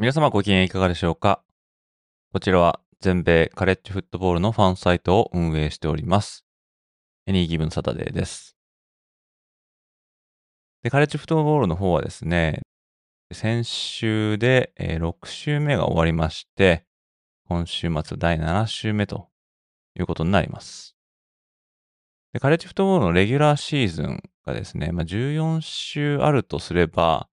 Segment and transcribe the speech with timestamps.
[0.00, 1.42] 皆様ご機嫌いかがでしょうか？
[2.32, 6.46] こちらは全米カレッジフットボールのファンサイトを運営しております。
[7.26, 8.56] エニーギブンサタデーです。
[10.82, 12.62] で、カレッジフットボールの方はですね、
[13.30, 16.86] 先週で6週目が終わりまして、
[17.46, 19.28] 今週末第7週目と
[19.98, 20.96] いうことになります。
[22.32, 27.28] で、カレッジフットボールのレギュラーシーズンがですね、まあ、14週あるとすれば、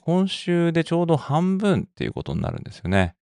[0.00, 3.14] 今週でちょうど半分っていうことになるんですよね。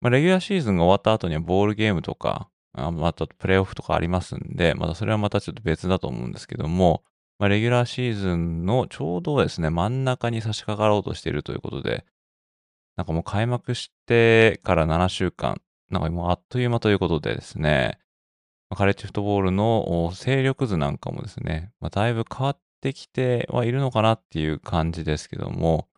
[0.00, 7.02] まあ、レギュラーシーズンが終わった後にはボールゲームとか、あまたプレイオフとかありますんで、またそれはまたちょっと別だと思うんですけども、
[7.38, 12.04] まあ、レギュラーシーズンのちょうどですね、真ん中に差し掛かろうとしているということで、
[12.96, 17.98] なんかもう開幕してから7週間、なんかもうあっという間ということでですね、
[18.76, 25.88] カレッジフットボールの勢力図なんかもですね、まあ、だいぶ変わってきてはいるのかなっていう感じですけども、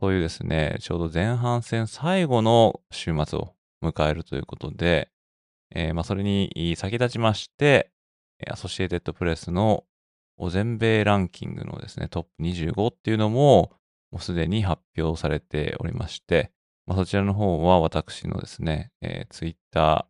[0.00, 5.10] そういうですね、ちょうど前半戦最後の週末を迎えるということで、
[5.74, 7.90] えーまあ、それに先立ちまして、
[8.48, 9.84] アソシエテッドプレスの
[10.50, 13.72] 全米ランキングのですね、トップ25っていうのも、
[14.10, 16.50] もうすでに発表されておりまして、
[16.86, 20.08] まあ、そちらの方は私のですね、えー、ツイッタ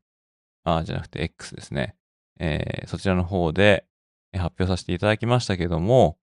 [0.65, 1.97] ー、あ、じゃなくて X ですね、
[2.39, 3.85] えーそちらの方で
[4.39, 6.19] 発表させていただきましたけども、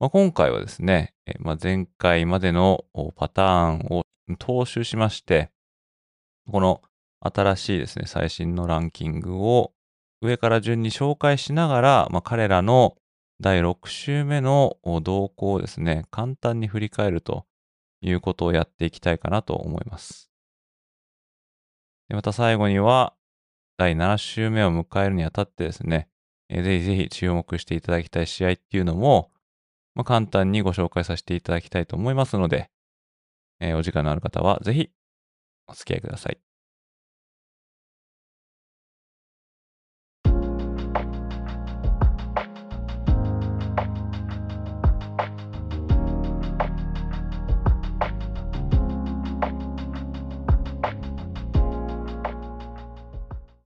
[0.00, 2.84] まあ、今回はですね、まあ、前回までの
[3.16, 4.02] パターンを
[4.38, 5.50] 踏襲しまして、
[6.50, 6.82] この
[7.20, 9.72] 新しいですね、最新のランキングを
[10.20, 12.96] 上から順に紹介しながら、まあ、彼らの
[13.40, 17.46] 第6週目の動向をですね、簡単に振り返ると
[18.00, 20.30] いうことをやっていきたいかなと思います。
[22.08, 23.14] また最後には、
[23.76, 26.08] 第7週目を迎えるにあたってですね、
[26.50, 29.30] ぜひぜひ注目していただきたい試合っていうのも、
[29.94, 32.70] まあ、簡単にご紹介させていただきたいと思いますので、
[33.60, 34.90] えーお時間のある方はぜひ
[35.66, 36.38] お付き合いください。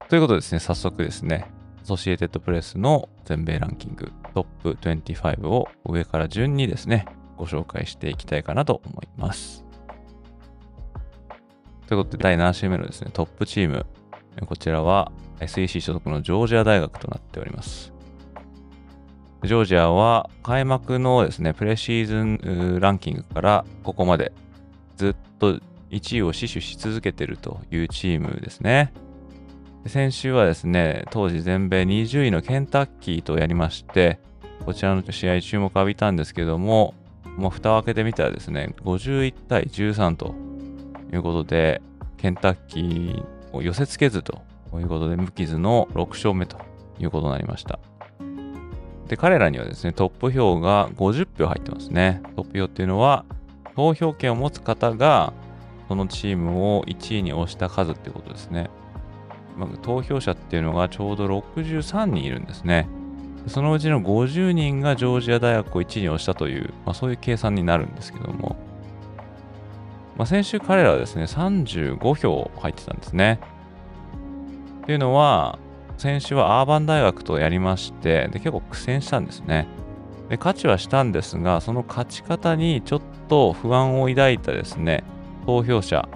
[0.09, 1.47] ということでですね、早速ですね、
[1.83, 7.05] アソシエテッドプレスの全米ランキングトップ25を上から順にですね、
[7.35, 9.65] ご紹介していきたいかなと思います。
[11.87, 13.85] ということで、第7週目のですね、トップチーム、
[14.45, 15.11] こちらは
[15.41, 17.91] SEC 所属のジョージア大学となっております。
[19.43, 24.31] ジョージアは開幕のですね、プレシーズンランキングからここまで
[24.95, 28.93] ずっと1位を死守し続けているというチームですね。
[29.85, 34.19] 先週はですね、当時全米20位のケンタッキーとやりまして、
[34.65, 36.93] こちらの試合注目浴びたんですけども、
[37.35, 40.35] もう蓋を開けてみたらですね、51対13と
[41.11, 41.81] いうことで、
[42.17, 44.41] ケンタッキーを寄せ付けずと
[44.73, 46.57] いうことで、無傷の6勝目と
[46.99, 47.79] いうことになりました。
[49.09, 52.21] で、彼らにはですね、トップ票が50票入ってますね。
[52.37, 53.25] トップ票っていうのは、
[53.75, 55.33] 投票権を持つ方が、
[55.89, 58.69] そのチームを1位に押した数っていうことですね。
[59.57, 62.87] ま投票者っていうのがちょうど63人いるんですね。
[63.47, 68.55] そのうちの50人がジョージア大学を1位に押したという、まあ、そういう計算になるんですけども、
[70.15, 73.39] まあ、先週彼らはですね、35票入ってたんですね。
[74.83, 75.59] っていうのは、
[75.97, 79.67] 先週はアーバン大学とやりまして、で結構苦戦したんですね。
[80.29, 85.03] で勝ちはしたんですが、その勝ち方にちょっと不安を抱いたですね、
[85.45, 86.07] 投票者、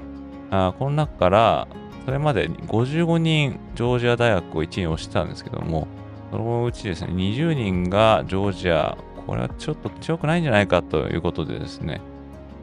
[0.49, 1.67] あこの中から
[2.07, 5.89] それまで55人ジョージア大学を1位に押してたんですけども、
[6.31, 11.99] そのうちですね、20人がジョージア、これはちょっと強くないんじゃないかということでですね、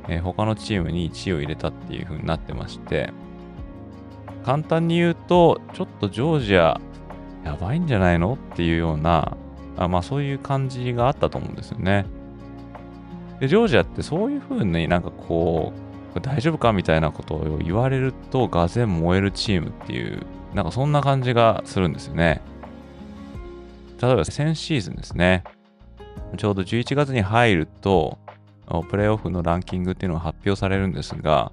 [0.08, 3.12] えー他のチームに1位を入れたっていう風になってまして、
[4.46, 6.80] 簡単に言うと、ちょっとジョージア、
[7.44, 9.36] やばいんじゃないのっていうような、
[9.76, 12.06] あまあそういう感じがあったと思うんですよね。
[13.40, 15.83] で、ジョージアってそういう風になんかこう、
[16.14, 20.22] これ大丈夫かみたいなことを言われると、がぜん燃えるチームっていう、
[20.54, 22.40] なんかそんな感じがするんですよね。
[24.00, 25.42] 例えば先シーズンですね。
[26.36, 28.18] ちょうど11月に入ると、
[28.88, 31.50] プレイオフのランキングっていうのが発表されるんですが、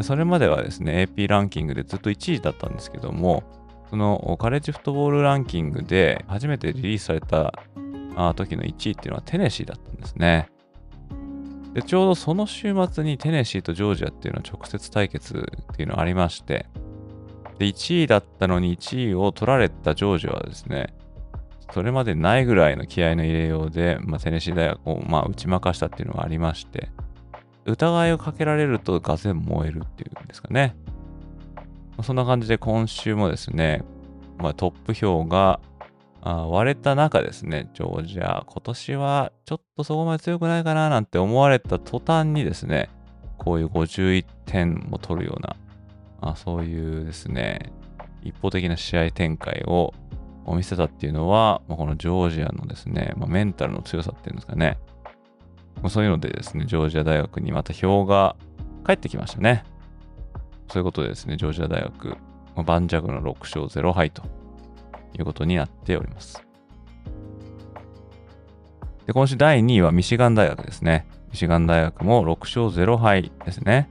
[0.00, 3.42] それまではですね、AP ランキングでずっと1位だったんですけども、
[3.90, 7.52] そのカレッジフットボールランキングで初めてリリースされた
[8.34, 10.48] 時の1位っていうのはテネシーだったんですね。
[11.74, 15.36] で、ちょうどその週末にテネシーとジョージアっていうのは直接対決
[15.72, 16.66] っていうのがありまして、
[17.58, 20.94] で、1位だったのに1位を取られたジョージアはですね、
[21.72, 26.90] それまでないぐらいの気合の入れようで、まあ、テネシー大学をまあ打ち負かしたっていうのがありまして、
[27.66, 30.76] 疑いをかけられるとがぜん燃えるっていうんですかね。
[31.96, 33.82] ま、そんな感じで今週もですね、
[34.38, 35.58] まあ、トップ票が
[36.26, 42.88] あ割れた中ですね、ジョージア、今年はちょっとそこまで強くないかななんて思われた途端にですね、
[43.36, 45.56] こういう51点も取るような、
[46.22, 47.70] あそういうですね、
[48.22, 49.92] 一方的な試合展開を
[50.46, 54.78] 見せたっていうのは、まあ、このジョージアのですね、まあ、メンタルの強さっていうんですかね、
[55.76, 58.34] まあ、そういうのでですね、ジョージア大学にまた票が
[58.82, 59.64] 返ってきましたね。
[60.72, 62.16] そういうことでですね、ジョージア大学、ま
[62.56, 64.22] あ、盤石の6勝0敗と
[65.18, 66.44] いうことになっております。
[69.06, 71.06] で、今週第2位はミシガン大学ですね。
[71.30, 73.90] ミシガン大学も6勝0敗ですね。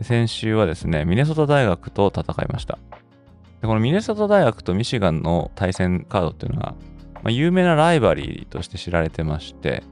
[0.00, 2.78] 先週はですね、ミネソタ大学と戦いました。
[3.60, 6.74] でこのミネソタ大学とミシガンの対戦カードっていうのは、
[7.14, 9.84] まあ、有名なライバリーとして知られてまして、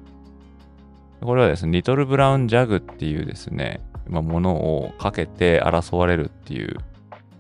[1.21, 6.79] これはですね、リトルブラウンジャグっていうですね、まあ、ものをかけて争われるっていう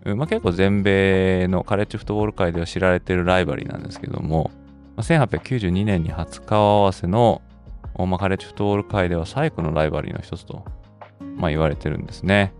[0.04, 4.50] まあ、結構全米のカレッジフットボール界では知られているライバリーなんですけども、
[4.96, 7.42] まあ、1892年に初顔合わせの、
[7.98, 10.64] まあ、カレッジフットボール界では最古のライバリーの一つと、
[11.36, 12.54] まあ、言われてるんですね。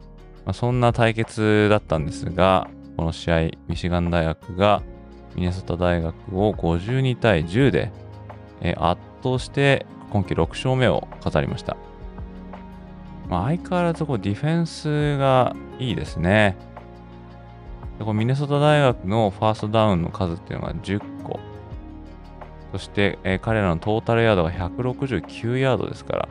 [0.44, 4.82] まあ、そんな対決だったんですが、この試合、ミシガン大学が
[5.34, 7.90] ミネソタ大学を52対10で、
[8.60, 11.76] えー、圧倒して今季6勝目を飾りました。
[13.28, 16.56] まあ、相変わらずこうディフェンスがいいですね。
[18.00, 21.38] でこミネソタ大学のファーストダウンの数っていうのが10個。
[22.72, 26.28] そして、えー、彼らのトータルヤードが169ヤードですから、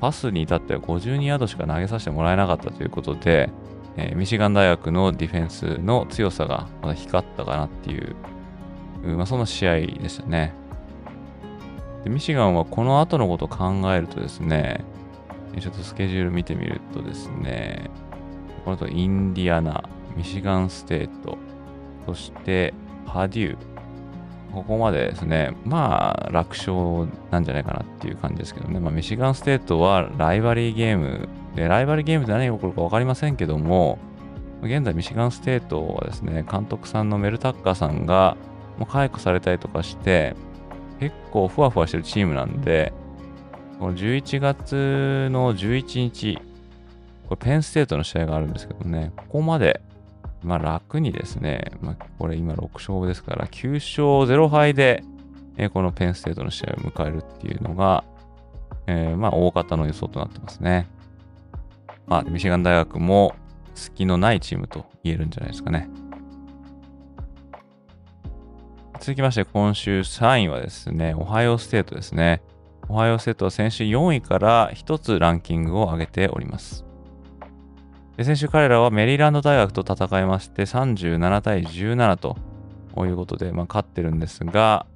[0.00, 3.50] パスに至っては52ヤードしか投げさせてもらえなかったということで、
[3.98, 8.16] えー、ミシガン大学のディフェンスの強さがまだ光ったかなっていう、
[9.04, 10.54] まあ、その試合でしたね
[12.04, 12.10] で。
[12.10, 14.82] ミシガンはこの後のことを考えるとですね、
[15.60, 17.90] ちょっとスケジュール見てみるとですね、
[18.64, 19.84] この後インディアナ、
[20.16, 21.38] ミシガンステート、
[22.06, 22.74] そして
[23.06, 23.56] パデュー。
[24.52, 28.80] ここまでですね、まあ楽勝なんじゃないかなっていう感じですけどね。
[28.80, 33.98] まあ、ミシガンステートはライバリーゲームで、ライバリーゲームで何が起こるか分かりませんけども、
[34.62, 38.36] 現在ミシガンステートはですね、監督さんのメルタッカーさんが
[38.78, 40.36] もう解雇されたりとかして、
[41.00, 42.92] 結構ふわふわしてるチームなんで、
[43.80, 46.38] この11月の11日、
[47.28, 49.80] これペンステートの試合があるんですけどね、ここまで
[50.42, 55.04] まあ楽にですね、まあ、これ今6勝ですから、9勝0敗で、
[55.56, 58.04] えー、このペンステートの試合を迎えるっていうのが、
[58.86, 60.88] えー、まあ大方の予想となってますね。
[62.06, 63.34] まあ、ミシガン大学も
[63.74, 65.88] 隙のないチームと言えるんじゃないですかね。
[69.00, 72.42] 続きまして、今週3位はですね、オハイオステートですね。
[72.88, 76.84] オハイオステートは先週4位から1つランキングを上げております。
[78.16, 82.36] で先週彼らはメリーランド大学と戦いまして37対17と
[82.98, 84.86] いうことで、まあ、勝ってるんですが、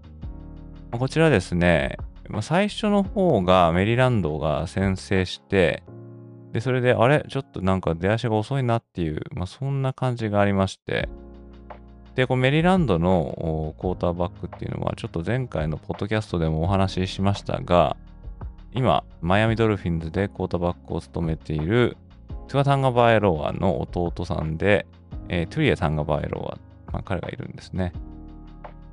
[0.90, 1.96] こちらですね、
[2.28, 5.82] まあ、最初の方がメリーランドが先制して、
[6.52, 7.24] で、それで、あれ？
[7.28, 11.08] ちょっとなんか出足が遅いなっていう、まあ、そんな感じがありまして、
[12.14, 17.96] で、こメリーランドのクォーターバックっていうのは、ちょっと前回のポッドキャストでもお話ししましたが、
[18.72, 21.96] 今、マイアミドルフィンズでクォーターバックを務めている
[22.48, 24.86] トゥア・タンガバエロワの弟さんで、
[25.28, 26.58] えー、トゥリア・タンガバエロワ、
[26.92, 27.92] まあ、彼がいるんですね。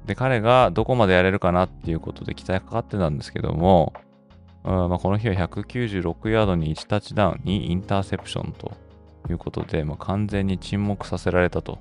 [0.05, 3.93] で、彼がどこまでやれるかなっていうことで期待かかってたんですけども、
[4.63, 8.72] まあ、この日は196ヤードに1タッチダウンにインターセプションと
[9.29, 11.79] いうことで、まあ、完全に沈黙させられたと、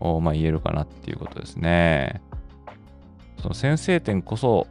[0.00, 2.22] まあ、言えるかなっていうことですね。
[3.42, 4.66] その先制点こそ、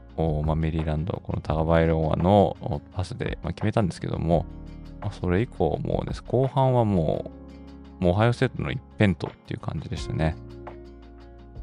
[0.45, 4.45] まあ、メリーランド、このタガバエロワのパスで、まあ、決めたんですけども、
[5.11, 6.23] それ以降もうです。
[6.23, 7.31] 後半はも
[7.99, 10.35] う、もうオハイオステートの一辺倒っていう感じでしたね。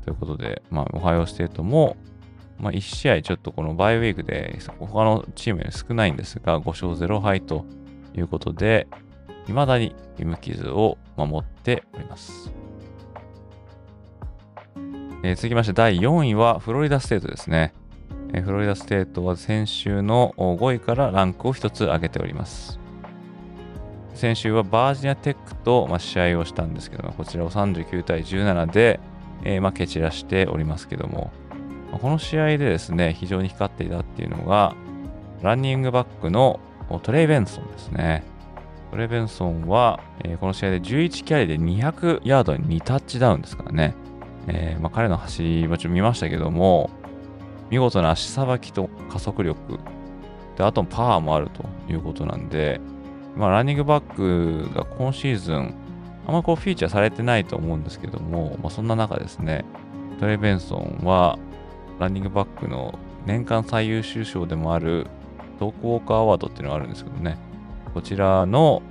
[0.04, 1.96] ということで、まあ、オハイオステートも、
[2.58, 7.66] まあ、1試合ちょっとこのバイウィークで他のチームより少ないんですが、5勝0敗と
[8.16, 8.88] いうことで、
[9.46, 12.52] 未だに無傷を守っております。
[15.24, 17.72] えー、続きまして第4位はフロリダステートですね。
[18.44, 22.81] フロリダステートは先週の5位からランクを1つ上げております。
[24.14, 29.00] 先週はバージニアテックと、ま試合をしたんですけども、こちらを39対17で、
[29.44, 31.32] えー、ま蹴散らしておりますけども、
[32.00, 34.74] この試合でですね、非常に光っていたっていうのが、
[35.42, 36.60] ランニングバックの
[37.02, 38.22] トレイ・ベンソンですね。
[38.90, 43.94] トレイ・ベンソンは、えー、この試合で11キャリーで200ヤードに2タッチダウンですからね。
[44.46, 46.90] えー、ま、彼の走りはちょ見ましたけども、
[47.70, 49.78] 見事な足さばきと加速力、
[50.56, 52.80] であとパワーもあるということなんで、
[53.36, 55.74] まあ、ランニングバックが今シーズン、
[56.26, 59.64] あんまこうフィーチャーされてないと思うんですけども、まあ、そんな中ですね、
[60.20, 61.38] トレイ・ベンソンは、
[61.98, 65.06] ランニングバックの年間最優秀賞でもある
[65.58, 67.38] トークウォーカーアワードっていうのがあるんですけどね、
[67.94, 68.82] こちらの、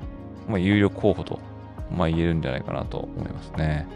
[0.48, 1.40] まあ、有力候補と、
[1.96, 3.88] まあ、言えるんじゃないかなと思いますね。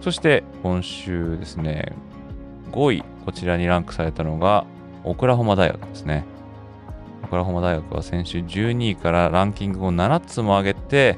[0.00, 1.92] そして今週ですね、
[2.72, 4.64] 5位、こちらにランクされたのが、
[5.04, 6.24] オクラホマ大学ですね。
[7.32, 11.16] オクラホマ大学は先週12位からランキングを7つも上げて、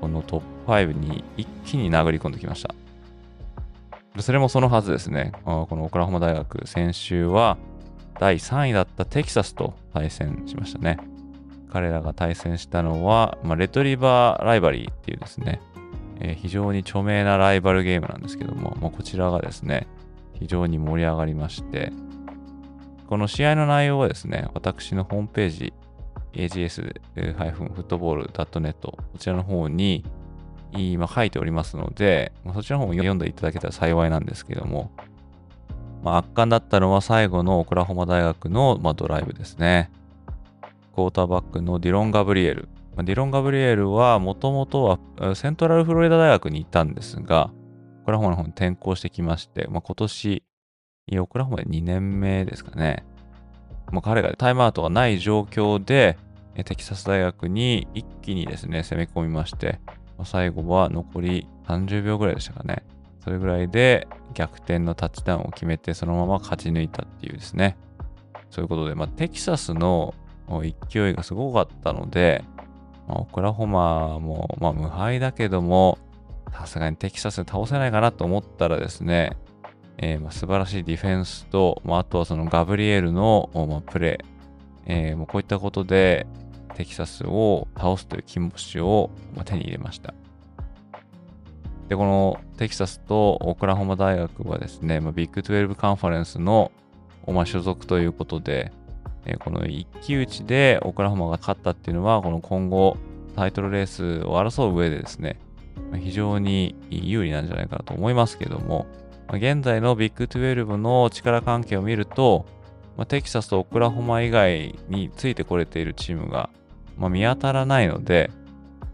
[0.00, 2.74] このトップ5に一気に殴り込んできました。
[4.20, 5.30] それもそのはずですね。
[5.44, 7.56] このオクラホマ大学、先週は
[8.18, 10.98] 第3位だったテキサスと対戦しましたね。
[11.70, 15.60] 彼らが対戦したのは、まあ、レトリバーライバリーっていうですね、
[16.18, 19.86] えー、非常に著名なライバルゲームなんですけども、まあ、こちらがですね、
[20.32, 21.92] 非常に盛り上がりまして、
[23.08, 25.74] この試合の内容はですね、私のホームページ、
[26.32, 30.04] ags-football.net こちらの方に
[30.72, 34.90] 今書いておりますので、そちらの方も読んでいただけたら幸いなんですけども、
[36.02, 39.90] まあ、圧巻だったのは最後のオクラホマ大学の、まあ、ドライブですね。
[40.94, 42.68] クォーターバックのディロン・ガブリエル。
[42.94, 47.50] まあ、ディロン・ガブリエルはもともとはセントラルフロリダ大学にいたんですが、
[48.02, 50.42] オクラホマの方に転校してきまして、まあ、今年、
[51.12, 53.04] オクラホマで2年目ですかね。
[53.92, 56.18] まあ、彼がタイムアウトがない状況で、
[56.64, 59.80] テキサス大学に一気にですね、攻め込みまして、
[60.24, 62.84] 最後は残り30秒ぐらいでしたかね。
[63.22, 67.76] それぐらいで逆転のタッチダウンを決めて、そのまま勝ち抜いたっていうですね。
[68.50, 70.14] そういうことで、まあ、テキサスの
[70.90, 72.44] 勢いがすごかったので、
[73.08, 75.98] まあ、オクラホマも、まあ、無敗だけども、
[76.52, 79.36] さすがにテキサス倒せないかなと思ったらですね、
[79.98, 84.24] えー、まあ素晴らしいディフェンスと、まあ、あとはそのガブリエルの、まあ、プレー、
[84.86, 86.26] えー、もうこういったことで
[86.74, 90.14] テキサスを倒すという気持ちを、まあ、手に入れました。
[91.88, 96.72] で、このテキサスとオクラホマ大学はですね、まあ、ビッグ12カンファレンスの、
[97.26, 98.72] まあ、所属ということで、
[99.26, 102.96] えー、この一騎打ちでオクラホマが勝ったっていうのは、この今後
[103.36, 105.38] タイトルレースを争う上でですね、
[106.00, 108.86] 非常に有利なんじゃないかなと思いますけども、
[109.32, 112.46] 現在のビッグ12の力関係を見ると、
[112.96, 116.50] まテキサスとオクラホマ以外についてこれているチームが、
[116.96, 118.30] ま見当たらないので、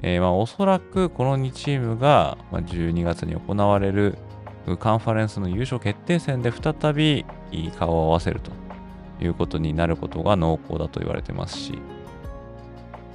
[0.02, 4.16] えー、まおそらくこの2チームが、ま12月に行われる
[4.78, 7.25] カンファレンスの優勝決定戦で再び
[7.78, 8.52] 顔を合わせると
[9.22, 11.72] いうことになることが濃厚だと言われてますし、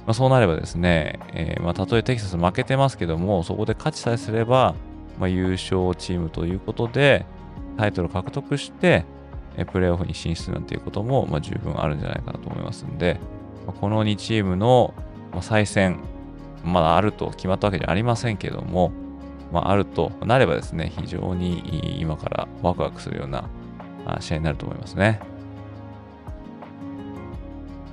[0.06, 4.74] まあ、そうなればですね、えー、まあ、たとえテキサス負けてますけども、そこで勝ちさえすれば、
[5.18, 7.26] まあ、優勝チームということで、
[7.76, 9.04] タイトル獲得して、
[9.72, 13.18] プレーオフに進出なんていうことも、まあ、十分あるんじゃないかなと思いますんで、
[13.80, 14.94] この2チームの、
[15.34, 16.00] ま再戦、
[16.64, 18.92] まだあると決まったわけじゃありませんけども、
[19.52, 23.44] まあ、あるとなればですね、非常に今からワクワクするような
[24.20, 25.20] 試合になると思いますね。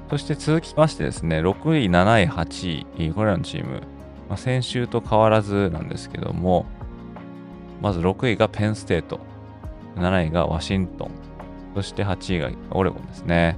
[0.09, 3.81] そして続きましてですね、6位、7位、8位、これらのチーム、
[4.29, 6.65] まあ、先週と変わらずなんですけども、
[7.83, 9.19] まず6位がペンステート、
[9.97, 11.11] 7位がワシントン、
[11.75, 13.57] そして8位がオレゴンですね。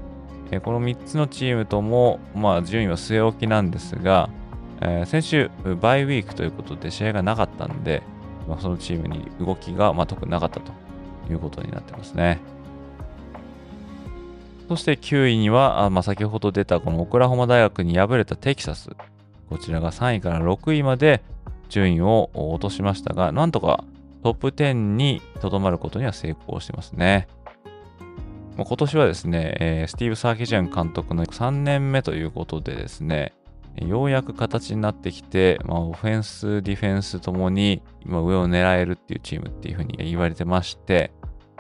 [0.52, 4.30] えこの3つのチームとも、まあ、順位は据え置きなんですが、
[4.82, 8.02] えー、先週、バイウィークということで試合がなかったんで、
[8.48, 10.72] まあ、そのチームに動きが、まあ、特になかったと
[11.32, 12.40] いうことになってますね。
[14.68, 18.90] そして9位には、あまあ、先ほど出たこのオクラホマ大学に敗れたテキサス。
[19.52, 21.22] こちらが3位から6位まで
[21.70, 23.84] 順位を落としましたが、なんとか
[24.26, 27.28] トップ10にとどまることには成功してますね。
[28.58, 33.34] 今年はですね、え、スティーブ・サーキジャン監督の3年目ということでですね、
[33.76, 41.12] ようやく形になってきて、まあ、オフェンス、ディフェンスともに今上を狙えるっていうチームっていうふうに言われてまして、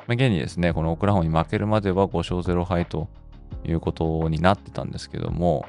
[0.08, 3.10] まあ、現にですね、このオクラホマに負けるまでは5勝0敗と
[3.64, 5.68] いうことになってたんですけども、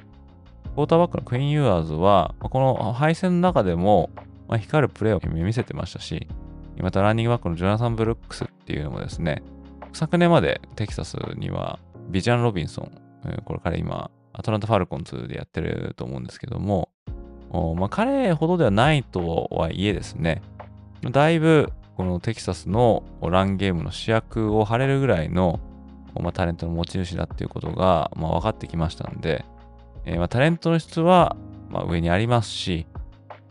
[0.75, 4.09] クォーターバックのクイーン・ユーアーズは、この敗戦の中でも、
[4.49, 6.27] 光るプレーを見せてましたし、
[6.83, 9.43] またランニングバックのジョナサン・ブルックスっていうのもですね、
[9.93, 11.79] 昨年までテキサスには
[12.09, 12.91] ビジャン・ロビンソン、
[13.45, 16.91] これ彼今、アトランタ・ファルコンズでやってると思うんですけども、
[17.77, 20.43] まあ、彼ほどではないとはいえですね、
[21.11, 25.61] だいぶこのテキサスのランゲームの主役を張れるぐらいの、
[26.21, 29.45] まあ、タレントの持ち主だっていうことが、まあ、分かってきましたんで、
[30.05, 31.37] えー、まあ、タレントの質は、
[31.71, 32.87] ま、上にありますし、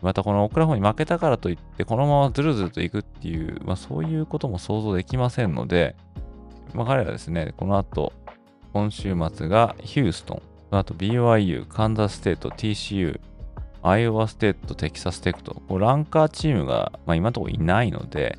[0.02, 5.96] またこのオクラホに負けたからといって、このままズルズルといくっていう、まあ、そういうことも想像できませんので、
[6.74, 8.12] まあ、彼らですね、この後、
[8.72, 13.20] 今週末がヒューストン、あと BYU、カンザステート、TCU、
[13.82, 18.38] アイオワステート、テキサステック、ランカーチームが、まあ、今のところいないので、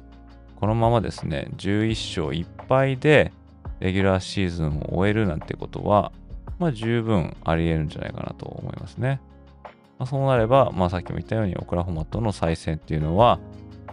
[0.60, 3.32] このままですね、11勝1敗で
[3.80, 6.12] レギュラーシーズンを終えるなんてことは、
[6.60, 9.22] まあ、十分あり得るんじゃないかなと思いますね。
[10.00, 13.40] まあ、そうなれば、まあ、さっきも言ったように、オクラホマとの再戦っていうのは、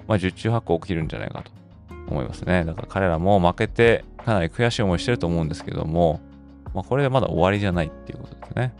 [0.06, 1.50] まあ、十中八九起きるんじゃないかと
[2.08, 2.64] 思いますね。
[2.64, 6.20] だから彼らも負けて、かなり悔しい思いしてると思うんですけども、
[6.74, 8.74] まあ、これでまだ終わりじゃないっていうことですね。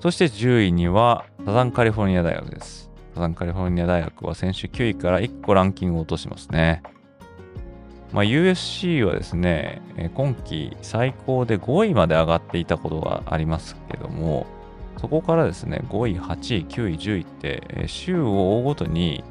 [0.00, 2.90] そして10位には、サザンカリフォルニア大学です。
[3.14, 6.82] サザンカリフォルニア大学は先週9位から1個ランキングを落としますね。
[8.12, 9.82] まあ、USC はですね、
[10.14, 14.46] 今季最高で5位まで上がっていたことがありますけども、
[14.98, 19.22] そこからですね、5位、8位、9位、10位って、週を追うごとに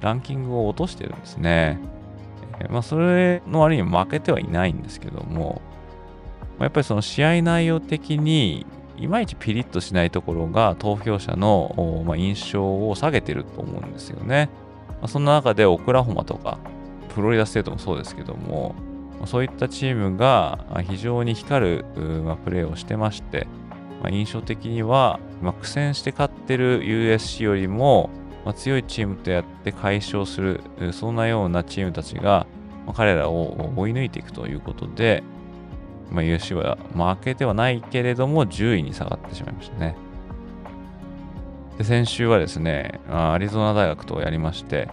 [0.00, 1.78] ランキングを落としてるんですね。
[2.70, 5.60] まあ、それの割に負けてはいないんですけども、
[6.58, 8.64] やっぱりその試合内容的に
[8.96, 14.48] いまいちピリッとしないところが投票者の、印象を下げてると思うんですよね。
[15.06, 16.58] そんな中でオクラホマとか
[17.14, 18.74] フロリダステートもそうですけども、
[19.26, 21.84] そういったチームが非常に光る、
[22.24, 23.46] まプレーをしてまして、
[24.02, 28.10] ま、印象的には、ま、苦戦して勝ってる USC よりも、
[28.44, 30.60] ま、強いチームとやって解消する、
[30.92, 32.46] そんなようなチームたちが、
[32.86, 35.22] ま、彼らを追い抜いていくということで、
[36.10, 39.96] まあ、USC は負けてはないけれども10位に下がってしまいましたね。
[41.78, 44.88] で先週はですね、アリゾナ大学とやりまして、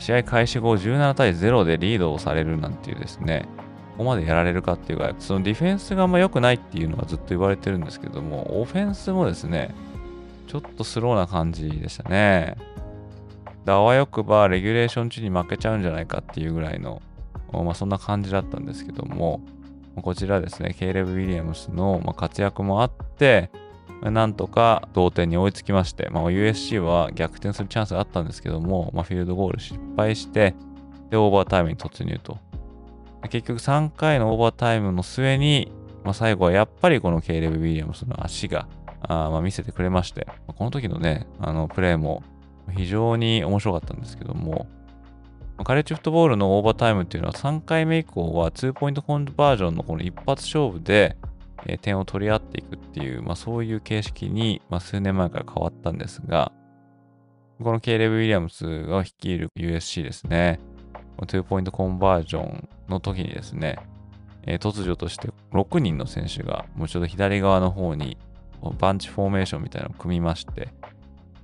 [0.00, 3.46] 試合開始後17対0でリードをされるなんていうですね、
[3.92, 9.74] ここまでやられるかっていうか、そのディフェンスがあんま良くないっていうのはずっと言われてるんですけども、オフェンスもですね、
[10.48, 12.56] ちょっとスローな感じでしたね。
[13.66, 17.02] あわよくばレギュレーション中に負けちゃうんじゃないかっていうぐらいの、
[17.52, 19.42] まあ、そんな感じだったんですけども、
[19.96, 23.50] こちらですね、ケイレブ・ウィリアムスの活躍もあって、
[24.02, 30.54] なんとか同点に追いつきまして、まあ、USC は逆転するチャンスがあったんですけども、まあ、フィールドゴール失敗して、
[31.10, 32.38] で、オーバータイムに突入と。
[33.28, 35.70] 結局3回のオーバータイムの末に、
[36.04, 38.66] まあ、最後はやっぱりこのケイレブ・ウィリアムスの足が、あ、ま
[39.02, 42.22] あ魅せてくれまして、この時のね、あのプレーも
[42.74, 44.66] 非常に面白かったんですけども、
[45.64, 51.16] カレッジフットボールのオーバータイムっていうのは3回目以降は2ポイントコンバージョンのこの一発勝負で、
[51.80, 56.52] 点を取り合っていくっていう、まあ、そういう形式に、まあ、数年前から変わったんですが、
[57.62, 60.60] このケイレブ・ウィリアムスが率いる USC ですね、
[61.18, 63.78] 2ポイントコンバージョンの時にですね、
[64.44, 68.16] えー、突如として6人の選手がもうちょっと左側の方に
[68.78, 70.68] バンチフォーメーションみたいなのを組みまして、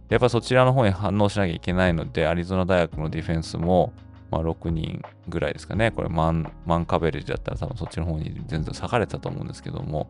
[0.09, 3.93] やっぱそちらの方に反応しなきゃいけないので、アリゾナ大学のディフェンスも、
[4.31, 5.91] まあ、6人ぐらいですかね。
[5.91, 10.09] これマン、マンカベレージだったら多分そっちの方に全然裂かれたと思うんですけども。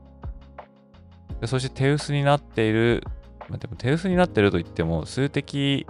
[1.40, 3.04] でそして手薄になっている、
[3.48, 5.86] まあ、でも手薄になっていると言っても、数的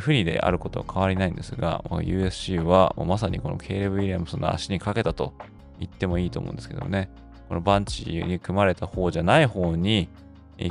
[0.00, 5.34] 不利であることは変わりないんですが、まあ、USC はまさにこのケイレブ・ウィリアムスの足にかけたと
[5.78, 7.10] 言ってもいいと思うんですけどね。
[7.48, 10.08] このバンチに組まれた方じゃない方に、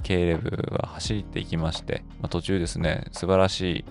[0.03, 3.86] ケイレブは走っていきまして、まあ、途中ですね、素晴らしい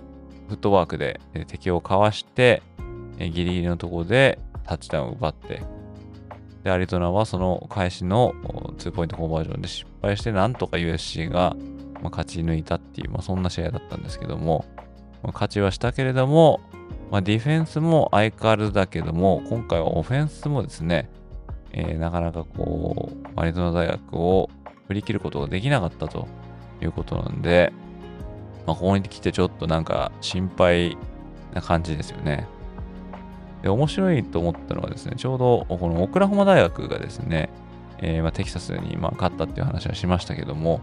[0.49, 2.63] フットワークで敵をかわして、
[3.19, 5.63] ギリギリのところでタッチダウンを奪って、
[6.65, 8.35] で、アリゾナはその開始の
[8.79, 11.57] 2ポイントコンバージョンで失敗して、なんとか USC が
[12.03, 14.65] 勝ち抜いたっていう、まあ、そんな試合だったんですけども、
[15.23, 16.61] まあ、勝ちはしたけれども、
[17.11, 21.09] まあ、ディフェンスも相変わらずだけども、今回はオフェンスもですね、
[21.73, 24.51] えー、なかなかこう、アリゾナ大学を
[24.89, 26.27] 振り切ることができなかったと
[26.83, 27.73] いうことなんで、
[28.67, 30.99] まあ、ここに来てちょっとなんか心配
[31.55, 32.49] な感じですよね。
[33.63, 37.51] で、面白いと思ったのはですね、ちょうどこのオクラホマ大学がですね、
[37.99, 40.81] えー、まあ、テキサスにまあ勝ったっていう話はしましたけども、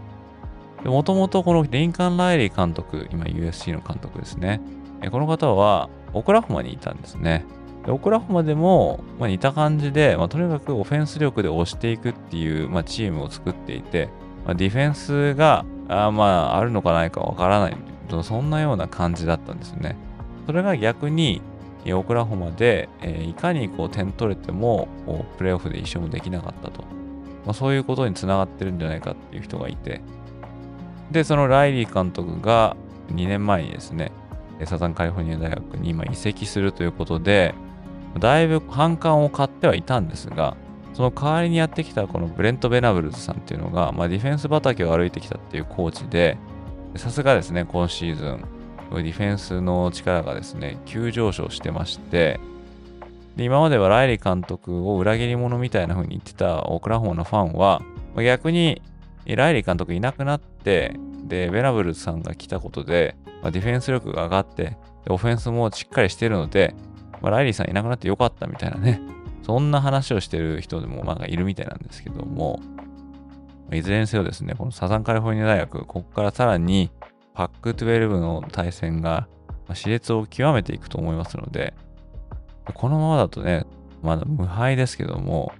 [0.84, 4.60] もともとこのリンカン・ライリー監督、今 USC の監督ですね。
[5.02, 7.44] えー、この方はオクラホマにいたんですね。
[7.84, 14.08] でオクラホマでも、まあ、似た感じで、まあ、とにかくオフェンス力で押していくっていう、まあ、チームを作っていて、
[14.44, 17.76] まあ、ディフェンスがあまああるのかないかわからない
[18.22, 19.96] そんなような感じだったんですね。
[20.46, 21.42] それが逆に
[21.92, 24.88] オクラホマで、えー、いかにこう点取れても
[25.36, 26.82] プレーオフで一勝もできなかったと、
[27.44, 30.00] まあ、そういうことにつながってるんじゃないかっていう人がいて。
[31.10, 32.76] でそのライリー監督が
[33.12, 34.10] 2年前にですね
[34.64, 37.54] サザンカリフォルニア大学に今移籍するということで
[38.18, 40.56] だいぶ反感を買ってはいたんですが
[40.92, 46.38] その代わりにやってきたこのブレント・ベナブルズさんっていうのが、まあ、ディフェンス畑を歩いてきたっていうコーチで
[46.96, 48.44] さすがですね今シーズン
[49.02, 52.40] ディフェンスの力がですね急上昇してまして
[53.36, 57.82] で今まではライリー監督を裏切り者みたいな風に言ってたオクラホマのファンは
[58.16, 58.80] 逆に
[59.26, 64.76] ライリー監督いなくなってでベナブルさんが来たことで、まあ、ディフェンス力が上がって
[65.08, 66.74] オフェンスもしっかりしてるので、
[67.20, 69.00] まあ、ライリーさんいなくなってよかったみたいなね
[69.44, 72.60] そんな話をしてる人でもまあいるみたいなんですけども、
[73.72, 76.90] いずれにせよですね、このサザンカリフォルニア大学、ここからさらに
[77.34, 79.28] パック12の対戦が
[79.68, 81.74] 熾烈を極めていくと思いますので、
[82.72, 83.66] このままだとね、
[84.02, 85.52] まだ無敗ですけども、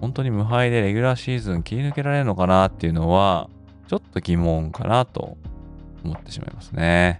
[0.00, 3.48] 本当に無敗でレギュラーシーズン切り抜けられるのかなっていうのは、
[3.88, 5.36] ちょっと疑問かなと
[6.04, 7.18] 思ってしまいますね。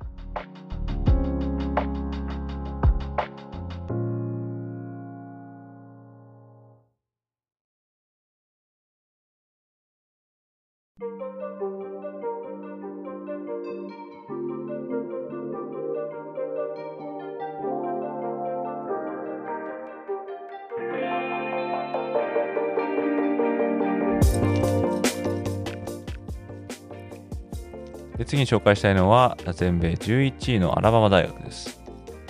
[28.34, 31.80] 次に紹介したいのは全米11位のアラバマ大学です。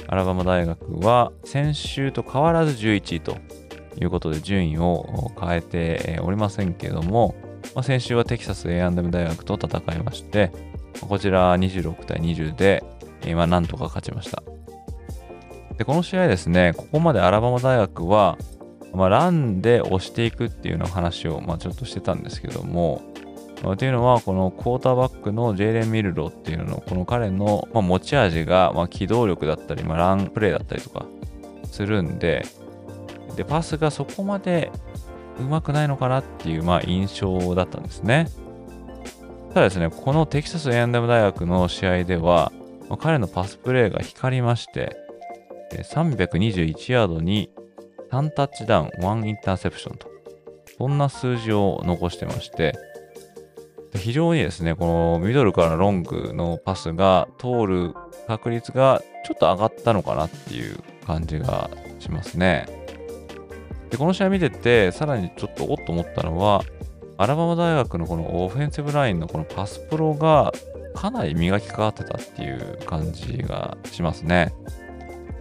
[0.07, 3.38] アラバマ大学は先週と変わらず11位と
[3.99, 7.35] いうことで順位を変えておりませんけども、
[7.75, 10.53] まあ、先週はテキサス A&M 大学と戦いまして、
[11.01, 12.85] こちら26対20で、
[13.35, 14.43] まあ、なんとか勝ちました。
[15.79, 18.37] で、この試合ですね、ここまでアラバマ大学は、
[18.93, 23.01] まあ、ランで押していくっていうような話を、まあ、ちょっとしてたんですけども、
[23.79, 31.07] というのは、このクォーターバックのジェイレン・ミルロっていうのの、この彼の、ま持ち味が、ま機動力だったり、まランプレーだったりとか
[31.65, 32.45] するんで、
[33.37, 34.71] で、パスがそこまで
[35.41, 38.29] うまくないのかなっていう、まあ、印象だったんですね。
[39.49, 42.53] ただですね、このテキサス A&M 大学の試合では、
[42.89, 44.97] ま彼のパスプレーが光りまして、
[45.73, 47.51] 321ヤードに
[48.13, 50.09] 3タッチダウン、1インターセプションと、
[50.77, 52.75] そんな数字を残してまして、
[53.97, 57.95] 非常にですね、このミドルからのロングのパスが通る
[58.27, 62.67] 確率がちょっと上がったのかなっていう感じがしますね。
[63.91, 66.63] で、この試合見てて、さらにちょっとおっと思ったのは、
[67.17, 70.53] アラバマ大学のこのオフェンシブラインのこのパスプロが
[70.95, 74.53] かなり磨きかかってたっていう感じがしますね。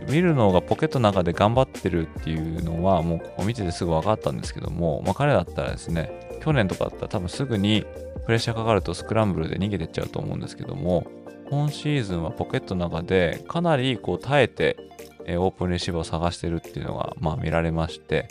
[0.09, 6.11] 見るのがポケットの中で頑張ってるっていうのはもうここ見ててすぐ分かったんですけども、まあ、彼だったらですね、
[6.43, 7.85] 去年とかだったら多分すぐに
[8.25, 11.05] プレッシャーかかるとスクランブルで逃げてっちゃうと思うんですけども、
[11.49, 14.77] 今シーズンはポケットの中でかなりこう耐えて、
[15.25, 18.27] オープンレシーバーを探してるっていうのがまあ見られまして、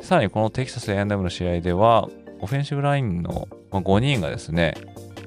[0.00, 2.08] さらにこのテキサス A&M の試合では、
[2.40, 4.74] オフェンシブラインの5人がですね、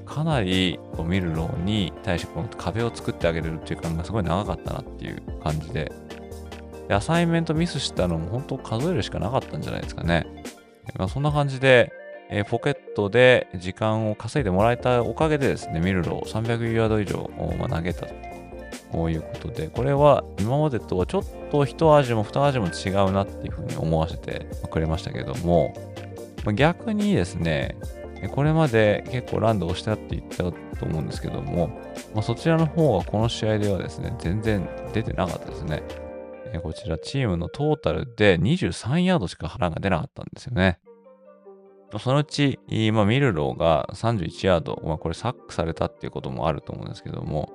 [0.06, 5.92] かなりミルローに対してこの壁を作ってあげれるっていう感がすごい長かったなっていう感じで、
[6.88, 10.26] でアサイメントミスしたのも本当数えるしかなかったんじゃないですかね。
[10.98, 11.92] まあ、そんな感じで、
[12.30, 18.08] えー、ポケットで時間を稼いでもらえたおかげでですね、ミルロー300ヤード以上、まあ、投げた
[18.92, 25.74] ということで、これは今までとはちょっと一味も二味も違うなっていうふうに思わせてくれましたけども、
[26.46, 27.76] ま、逆にですね、
[28.32, 30.54] これまで結構ランドをしたって言ったと
[30.86, 31.68] 思うんですけども、
[32.14, 35.84] まあ、そちらの方はこの試合ではですね、全然出てなかったですね。
[36.62, 40.80] こちらチームのトータルで23ヤードしか腹が出なかったんですよね。
[42.00, 42.60] そのうち、
[42.92, 47.52] まあ、ミルローが31ヤード、まあ、これサックされたっていうこともあると思うんですけども、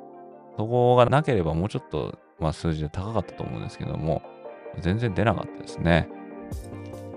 [0.56, 4.22] そこがなければもうちょっと、まあ、数字で高かったと思うんですけども、
[4.80, 6.08] 全然出なかったですね。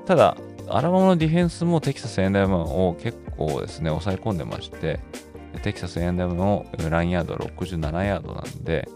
[0.06, 0.36] ただ、
[0.68, 5.00] アラバマのディフェンスもテキサス A&M を結構ですね、抑え込んでまして、
[5.64, 8.88] テキサス A&M のラインヤードは67ヤードなんで、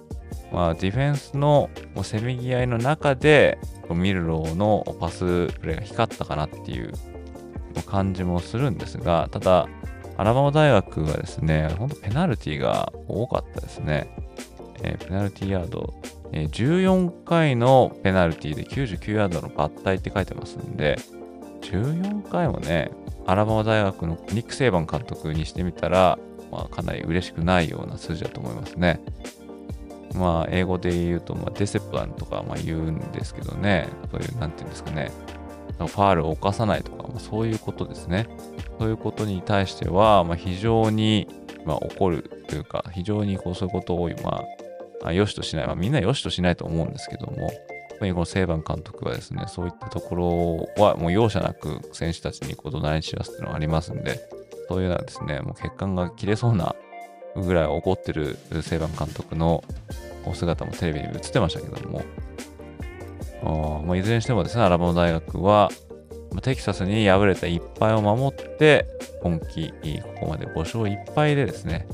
[0.51, 1.69] まあ、ディフェンスの
[2.03, 3.57] せめぎ合いの中で、
[3.89, 6.93] ミルローのパスプレーが光ったかなっていう
[7.85, 9.67] 感じもするんですが、ただ、
[10.17, 14.09] アラバマ大学はですね、本当ペナルティが多かったですね。
[14.81, 15.93] えー、ペナルティヤード、
[16.31, 20.97] えー、14回のペナルティで99ヤードの抜体って書いてますんで、
[21.61, 22.91] 14回もね、
[23.25, 26.17] アラバマ大学のニック・セイバン監督にしてみたら、
[26.51, 29.01] まあ、かなり嬉しくないような数字だと思いますね。
[30.15, 35.11] まあ、英語で言うと、まあ、デセプランとかまあ言うんですけどね、そういう、なんていうんですかね、
[35.77, 38.27] ファールを犯さないとか、まあ、そういうことですね。
[38.79, 41.27] そういうことに対しては、まあ、非常に、
[41.65, 44.43] まあ、怒るというか、非常にこうそういうことを、ま
[45.03, 47.51] あ、良しとしない、まあ、みんな良しとしないと思うんですけども、
[47.99, 50.15] このセイバン監督はですね、そういったとこ
[50.77, 54.19] ろはもう容赦なく選手たちにこう怒鳴り散らすっていうのがありますんで、
[54.67, 56.75] そういうのはですね、もう血管が切れそうな
[57.35, 59.63] ぐらい怒ってるセイバン監督の
[60.25, 62.03] お姿もテレビに映ってましたけども、
[63.85, 65.69] まあ、いずれにしてもですね、アラバマ大学は、
[66.41, 68.87] テキサスに敗れた1敗を守って、
[69.21, 69.71] 今季、
[70.17, 71.87] ここまで5勝1敗でですね、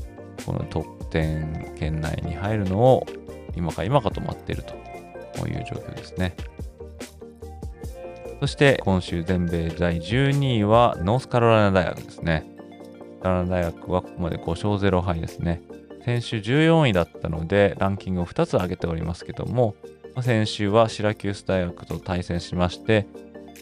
[0.46, 3.06] このトップ10圏内に入るのを
[3.54, 6.34] 今か今かと待っているという状況ですね。
[8.40, 12.44] そして今週全米第12位はノースカロライナ大学ですね。
[13.22, 15.62] カロライナ大学はここまで5勝0敗ですね。
[16.04, 19.76] 先週14位だったのでランキングを2つ上げておりますけども、
[20.20, 23.06] 先週はシラキュース大学と対戦しまして、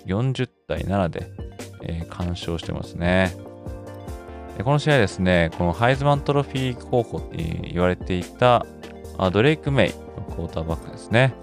[0.07, 1.31] 40対7で、
[1.83, 3.35] えー、完勝してますね。
[4.65, 7.37] この試合ですね、このハイズマントロフィー候補って
[7.73, 8.67] 言われていた
[9.33, 11.35] ドレイク・メイの、クォーターバックですね。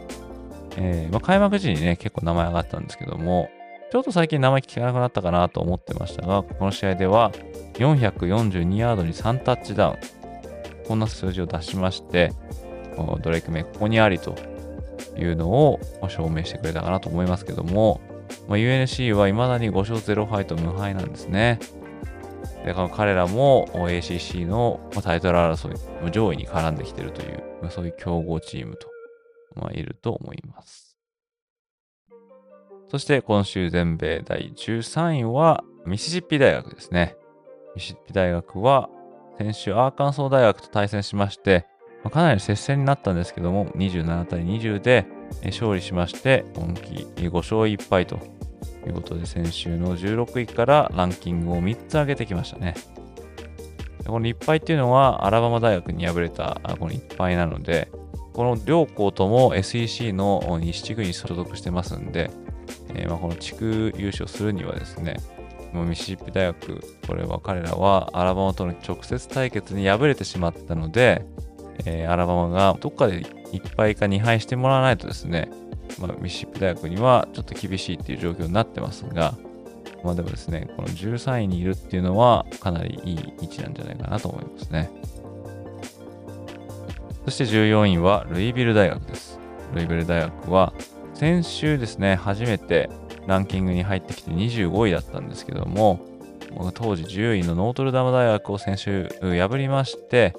[0.78, 3.50] えー、まあ、開幕時にね、結構名前上がったんですけども、
[3.90, 7.32] ちょっと最近名前聞かなくなったかなと思ってましたが、この試合では
[7.76, 9.98] 442ヤードに3タッチダウン。
[10.88, 12.34] こんな数字を出しまして、
[13.22, 14.36] ドレイク・メイ、ここにありと
[15.18, 18.02] いうのを証明してくれたかなと思いますけども、
[18.48, 21.60] まあ、UNC は未だに5勝0敗と無敗なんですね。
[22.66, 25.74] で、この彼らも ACC のタイトル争
[26.08, 28.90] い上位に絡んできているという、そういう強豪チームと、
[29.56, 30.87] まあ、いると思います。
[32.90, 37.16] そして今週全米第13位はミシシッピ大学ですね。
[37.76, 38.90] ミシシッピ大学は
[39.38, 41.68] 先週アーカンソー大学と対戦しまして、
[42.04, 45.06] まあ、かなり接戦になったんですけども、27対20で
[45.46, 48.20] 勝利しまして、今季5勝1敗と
[48.86, 52.76] いうことで、先週の16位からランキングを3つ上げてきましたね。
[54.06, 57.92] この1敗っていうのは、アラバマ大学に敗れたこの1敗なので、
[58.34, 62.32] この両校とも SEC の西地区に所属してますんで、
[62.96, 65.18] えー、まあこの地区優勝するにはですね、
[65.74, 71.26] もうミシシッピ大学、これは彼らはアラバマとの直接対決に敗れてしまったので、
[71.86, 75.50] えー、アラバマがどっかで1敗か2敗してもらわないとですね、
[76.00, 79.36] まあ、ミシシッピ大学にはちょっと厳しいっていう状況になってますが、
[80.04, 84.90] まあでもですね、この13位にいるっていうのはかなりいい位置なんじゃないかなと思いますね。
[87.26, 89.40] そして14位はルイビル大学です。
[89.74, 90.74] ルイビル大学は
[91.18, 92.92] 先週ですね、初めて
[93.26, 96.00] ランキングに入ってきて25位だったんですけども、
[96.76, 100.36] 当時10位のノートルダム大学を先週破りまして、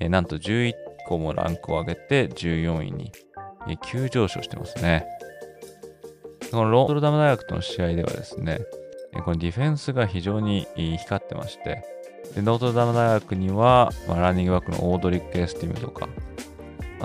[0.00, 0.72] えー、なんと11
[1.06, 3.12] 個もランクを上げて14位に、
[3.68, 5.04] えー、急上昇してますね。
[6.50, 8.60] このノートルダム大学との試合ではですね、
[9.12, 11.84] えー、このディフェンスが非常に光ってまして、
[12.34, 16.08] でノートルダム大学には、まあ、ランニングバックのオードリック・エスティムとか、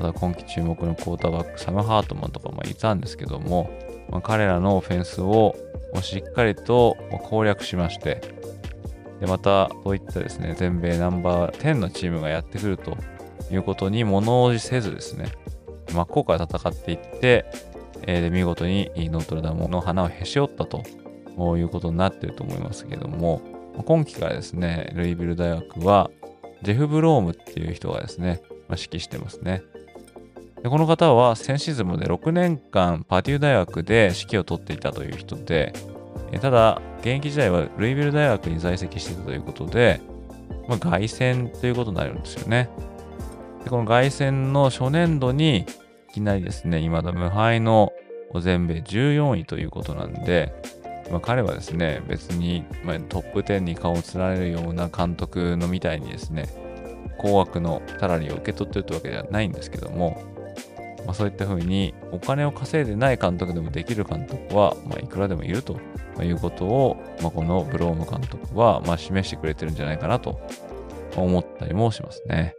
[0.02, 3.70] また今季注目のクォーターバック、サム・ハートマンとかもいたんですけども、
[4.10, 5.58] まあ、彼らのオフェンスを
[6.02, 8.22] しっかりと攻略しまして、
[9.20, 12.96] で、また、そういったですね、全米ナンバー10のチームがやってくると
[13.52, 15.26] いうことに物おじせずですね、
[15.92, 17.46] 真っ向から戦っていって、
[18.08, 20.86] え、で見事にノートルダムの花をへし折ったと
[21.58, 23.42] いうことになっていると思いますけども、
[23.86, 26.10] 今期からですね、ルイビル大学は、
[26.64, 29.62] ジェフ・ブロームっていう人がですね、まあ、指揮してますね。
[30.64, 35.74] でこの方は先シーズンまで6年間パデュー大学で指揮を取っていたという人で、
[36.42, 40.02] ただ、現役時代はルイビル大学に在籍していたということで、
[40.68, 42.70] まあ、凱旋ということになるんですよね。
[43.64, 45.66] でこの凱旋の初年度に、
[46.10, 47.94] いきなりですね、未だ無敗の
[48.40, 50.54] 全米14位ということなんで、
[51.10, 56.48] まあ、彼はですね、別に、まあ、トップ10に顔をつられるような監督のみたいにですね、
[57.18, 60.22] 高額のサラリーを受け取ってるってわけではないんですけども、
[61.06, 65.80] まあ、そういったふうにお金を稼いでない監督でもできる監督は、まあ、いくらでもいると
[66.22, 70.40] いうことを、まあ、このブローム監督は、まあ、示してくれてるんじゃないかなと
[71.16, 72.54] 思ったりもしますね。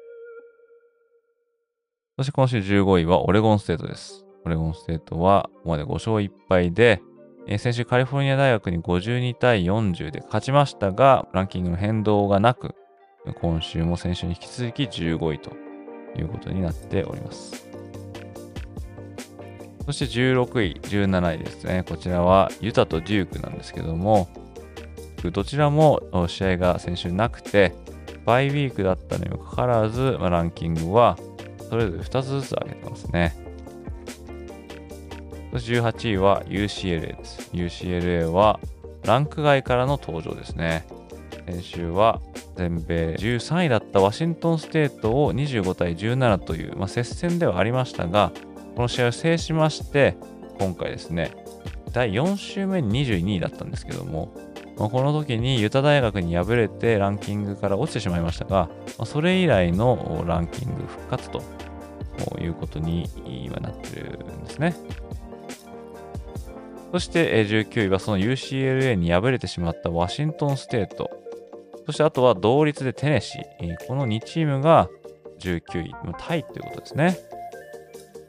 [2.16, 4.26] そして今週15位はオレゴンステートです。
[4.44, 7.00] オレゴンステートはここまで5勝1敗で、
[7.46, 12.74] えー、先週カリフォルニア大学に52対40で勝ちましたが、ランキングの変動がなく、
[13.40, 15.50] 今週も先週に引き続き15位と
[16.18, 17.69] いうことになっております。
[19.90, 21.85] そして16位、17位ですね。
[21.88, 24.29] こちらはユタとデュークなんですけども、
[25.33, 27.74] どちらも試合が先週なくて、
[28.24, 31.18] バイウィークだったにもかかわらず、まあ、ランキングは
[31.68, 33.35] それぞれ2つずつ上げてますね。
[35.50, 37.50] そして18位は UCLA です。
[37.53, 38.61] UCLA は
[39.05, 40.87] ランク外からの登場ですね。
[41.46, 42.20] 先週は
[42.55, 48.31] 全米13位だったワシントンステートを25対17という、まあ、接戦ではありましたが、
[48.74, 50.16] この試合を制しまして、
[50.59, 51.33] 今回ですね、
[51.92, 54.33] 第4週目に22位だったんですけども、
[54.78, 61.42] まあ、この時にユタ大学に敗れてランキングから落ちてしまいましたが、まあ、それ以来のランキング復活と
[62.40, 64.74] いうことに今なってるんですね。
[66.92, 71.11] そして19位はその UCLA に敗れてしまったワシントンステート。
[71.87, 73.87] そしてあとは同率でテネシー。
[73.87, 74.88] この2チームが
[75.40, 77.18] 19位、タイということですね。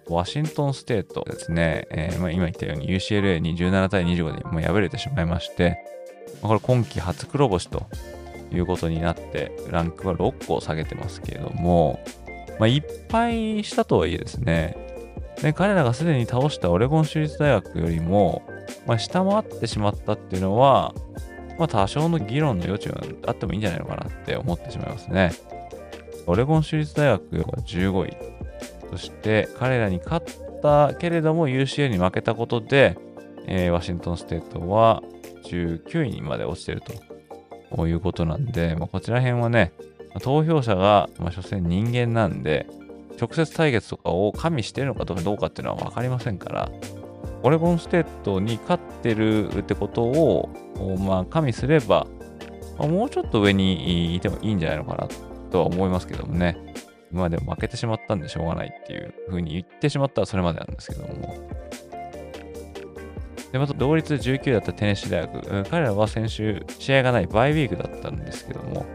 [0.08, 5.78] ワシントンステートですね、えー、まあ、今言ったように UCLA に17対25でも敗れてしまいまして、
[6.42, 7.86] これ今季初黒星と
[8.52, 12.04] いうことになって、ランクは6個下げてますけれども、
[12.60, 14.76] まあ、いっぱいしたとはいえですね、
[15.42, 18.44] で彼らがすでに倒したオレゴン州立大学よりも、
[18.86, 20.94] まあ、下回ってしまったっていうのは、
[21.58, 25.32] まあ、多少の議論の余地があってもいいんじゃないのかなって思ってしまいますね。
[26.28, 28.31] オレゴン州立大学が15位。
[28.92, 32.98] そして彼らに勝ったけれども UCL に負けたことで、
[33.48, 35.02] えー、ワシントンステートは
[35.46, 36.82] 19位にまで落ちてる
[37.76, 39.72] ということなんで、まあ、こちら辺はね、
[40.22, 42.68] 投票者が、まあ、所詮人間なんで、
[43.20, 46.70] 直接対決とかを加味してるのかどうかっていうのは分かりませんから、
[47.44, 50.50] オレゴンステートに勝ってるってことを、
[51.00, 52.08] まあ、加味すれば、
[52.78, 55.08] もうちょっと上にいてもいいんじゃないのかな
[55.52, 56.58] とは思いますけどもね。
[57.12, 61.36] 今までも負けてしまったんでしょうがないっていう風に言ってしまったらそれまでなんですけども。
[63.52, 68.86] で、また同率19だったテネシー大学、彼らは先週試合がないバイウィークだったんですけども、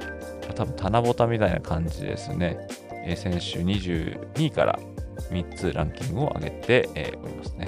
[0.55, 2.57] 多分棚ぼたみたいな感じですね。
[3.05, 4.79] えー、先週22位から
[5.31, 7.67] 3つランキングを上げて、えー、おりますね。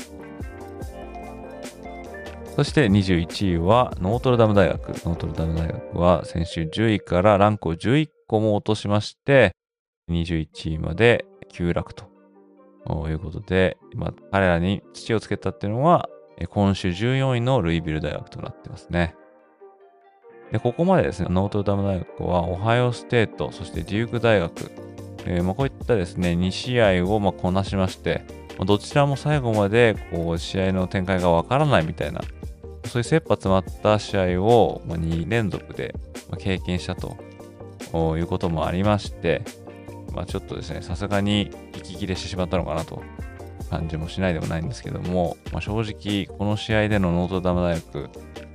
[2.56, 4.88] そして21位はノートルダム大学。
[4.88, 9.52] ノートルダム大学は先週10位からランクを11個も落としまして、
[10.08, 12.08] 21位まで急落と
[13.08, 16.08] いうことで、まあ、彼らに土をつけたっていうのは、
[16.48, 19.14] 今週14位のルイビル大学となってますね。
[20.52, 24.70] で、ここまでですね、ノートルダム大学は、オハイオステート、そしてデューク大学、
[25.26, 28.24] えー、まあ、こういったですね、2試合をまあこなしまして、
[28.64, 32.20] どちらも最後までこう試合の展開がわからないみたいな、
[32.86, 35.94] そういう切羽詰まった試合を2連続で
[36.38, 37.16] 経験したと
[38.16, 39.42] いうこともありまして、
[40.18, 43.02] まあ、ちょっとですね、さすがに息切れしてしまったのかなと。
[43.70, 48.08] 感じもしないでもないんですけども、まあ、正直、この試合でのノートダム大学、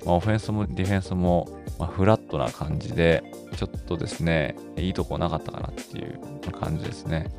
[0.06, 1.47] まあ、オフェンスもディフェンスも、
[1.78, 3.23] まフラットな感じで、
[3.56, 6.19] ちょっとですね、いいとこなかったかなっていう
[6.52, 7.30] 感じですね。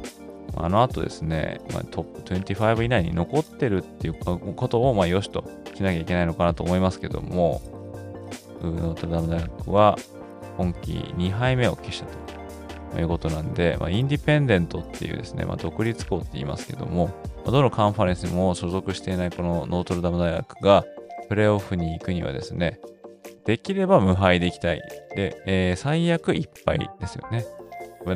[0.56, 7.60] あの後ですね、ま、トップ25以内に残ってるっていうことを、まあ、よしとしなきゃいけないのかなと思いますけども、
[8.62, 9.98] ノートルダム大学は
[10.56, 12.43] 今季2敗目を喫したと。
[13.00, 17.11] いうことなんで、まあ、インディペンデントっていうですね、まあ、独立校って言いますけども、
[17.44, 20.85] どのカンファレンスにも所属していないこのノートルダム大学が
[21.28, 22.80] プレーオフに行くにはですね、
[23.44, 24.80] できれば無敗でいきたい。
[25.14, 27.44] で、えー、最悪1敗ですよね。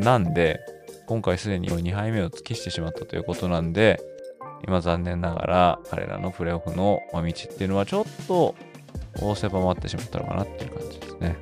[0.00, 0.60] なんで、
[1.06, 4.00] 今回すでに2敗目を喫してしまったということなんで、
[4.66, 7.22] 今残念ながら彼らのプレーオフの道っ
[7.56, 8.54] ていうのはちょっと
[9.36, 11.36] 狭まってしまったのかなっていう感じですね。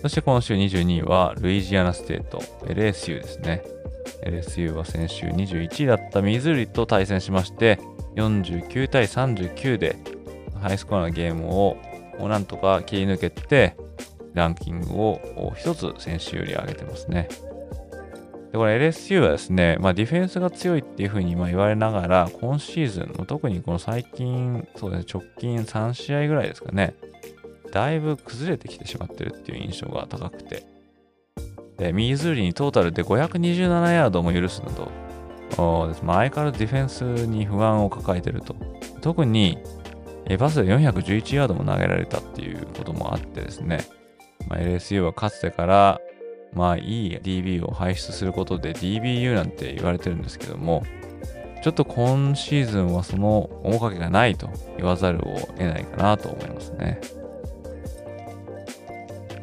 [0.00, 3.62] そして今週22位はルイジアナステート、LSU ですね。
[4.22, 7.78] LSU は先週21位だったミズーリと対戦しまして、
[8.16, 9.96] 49対39で
[10.60, 11.76] ハイスコアなゲームを
[12.28, 13.76] なんとか切り抜けて、
[14.34, 17.28] ランキングを一つ先週より上げてますね。
[18.52, 26.94] でこれ LSU はですね、まあ、ディフェンスが強いっていうふうにま言われながら、今シーズン、特にこの最近、そうですね、直近3試合ぐらいですかね、
[27.72, 30.64] だいぶ崩れてきてしまってるっていう印象が高くて。
[31.76, 34.90] で、ミーズーリにトータルで527ヤードも許すなど、
[36.02, 38.56] まあ、相変わらずディフェンスに不安を抱えてると。
[39.00, 39.58] 特に、
[40.38, 43.86] バスで411ヤードも投げられたっていうこともあってですね、
[44.48, 46.00] まあ、LSU はかつてから、
[46.52, 50.82] まあいい DB を輩出することで DBU なんて言われてるんですけども、
[51.62, 57.00] ちょっと今シーズンはその面影がないと言わざるを得ないかなと思いますね。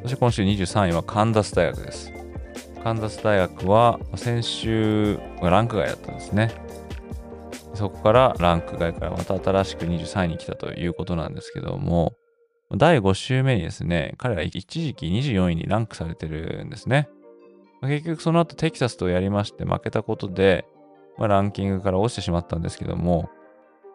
[0.06, 2.14] そして今週23位はカンザス大学です。
[2.84, 6.52] カンザス大学は先週ランク外だったんですね。
[7.74, 12.14] そこからランク外からまた新しく23位に来たということなんですけども、
[12.78, 17.10] 第5週目にですね、彼ら一時期24位にランクされてるんですね。
[17.82, 20.68] 結局その後テキサスとやりまして負けたことで、
[21.18, 23.32] まあ、ランキングから落ちてしまったんですけども、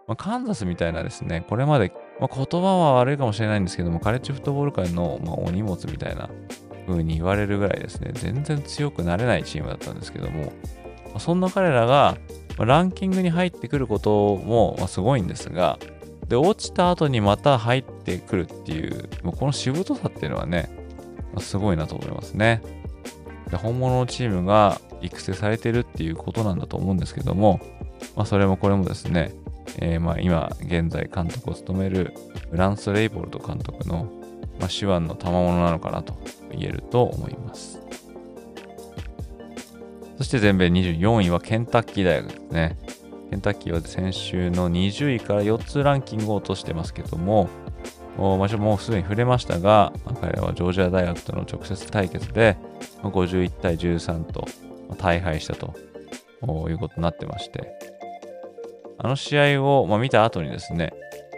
[0.08, 6.29] まあ、カンザスみたいなですね、これまで、まあ、言葉は悪いかもしれないんですけども、カレッジフットボール界の、まお荷物みたいな
[6.87, 10.53] 風に言われるぐらいですね、全然強くなれないチームだったんですけども、
[11.14, 12.16] まそんな彼らが、
[12.59, 15.79] まランキングに入ってくることも、ますごいんですが、
[16.29, 20.71] で、落ちた後にまた入ってくるっていう、もうこのしぶとさっていうのはね、
[21.35, 22.62] ますごいなと思いますね。
[23.51, 27.61] で本物のチームが育成されてるっていうことなんだと思うんですけども、
[28.14, 29.35] まあ、それもこれもですね、
[29.79, 32.14] えー、まあ今現在監督を務める
[32.51, 34.11] フランス・レイボルト監督の、
[34.59, 36.18] まあ、手腕の賜物なのかなと
[36.53, 37.81] 言えると思います。
[40.18, 42.77] そして全米24位はケンタッキー大学ですね。
[43.31, 47.49] ケンタッキーは先週の20位から4つランキングを落としてますけども、
[48.18, 52.59] 場所もうすでに触れましたが、彼らはジョージア大学との直接対決で
[53.03, 54.47] 51対13と
[54.99, 55.75] 大敗したと
[56.68, 57.79] いうことになってまして、
[59.03, 60.92] あの試合を、まあ、見た後にですね、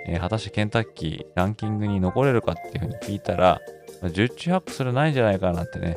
[0.07, 3.61] えー、果たしてケンタッキーランキングに残れるかっていうふうに聞いたら、
[4.01, 5.97] まあ、十中八九それないんじゃないかなってね、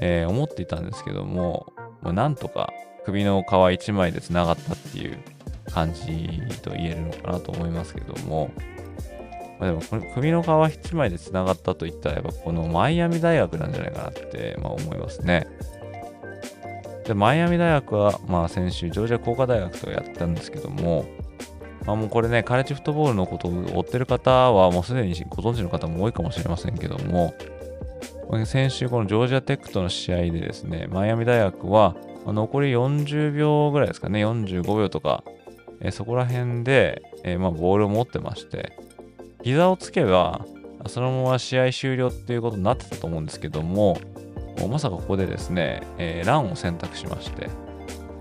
[0.00, 2.72] えー、思っていたんですけども、まあ、なんとか
[3.04, 5.18] 首の皮一枚で繋がったっていう
[5.70, 8.50] 感じと言えるのかなと思いますけども、
[9.60, 15.46] まあ、でもこれ首の皮一枚で繋がったといったらやっぱこのマイアミ大学なんじゃないかなって、まあ、思いますね。
[17.04, 21.04] で、マイアミ大学は、まあ先週、ジョージア工科大学とやったんですけども、
[21.86, 27.34] まあもうこれね、カレッジフットボールのことを追ってる方はもうすでにご存知の方も多いかもしれませんけども、
[28.46, 31.94] 先週このジョージアテックとの試合でですね、マイアミ大学は
[32.26, 35.22] 残り40秒ぐらいですかね、45秒とか、
[35.80, 38.72] えそこら辺で、えまあ、ボールを持ってまして、
[39.42, 40.46] 膝をつけば、
[40.86, 43.98] そのまま試合終了っていうことになってたと思うんですけども、
[44.68, 47.50] まさかここでですね、えー、ランを選択しまして、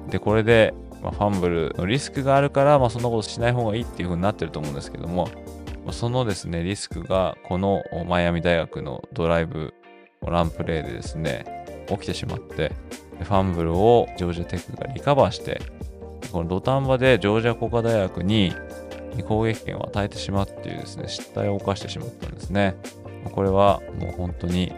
[0.09, 5.29] で、これで、まあ、ファンブルのリスクがあるから、まあ、そんなことしない方がいいっていう風になってると思うんですけども、
[5.91, 9.73] そのですね、リスクがこのマイアミ大学のドライブ、
[10.25, 12.71] ランプレーでですね、起きてしまって、
[13.19, 15.61] ファンブルをジョージアテックがリカバーして、
[16.31, 18.53] この土壇場でジョージア工科大学に
[19.27, 22.75] 攻撃権を与えてしまうっていうですね、失態を犯してしまったんですね。
[23.31, 24.73] これはもう本当に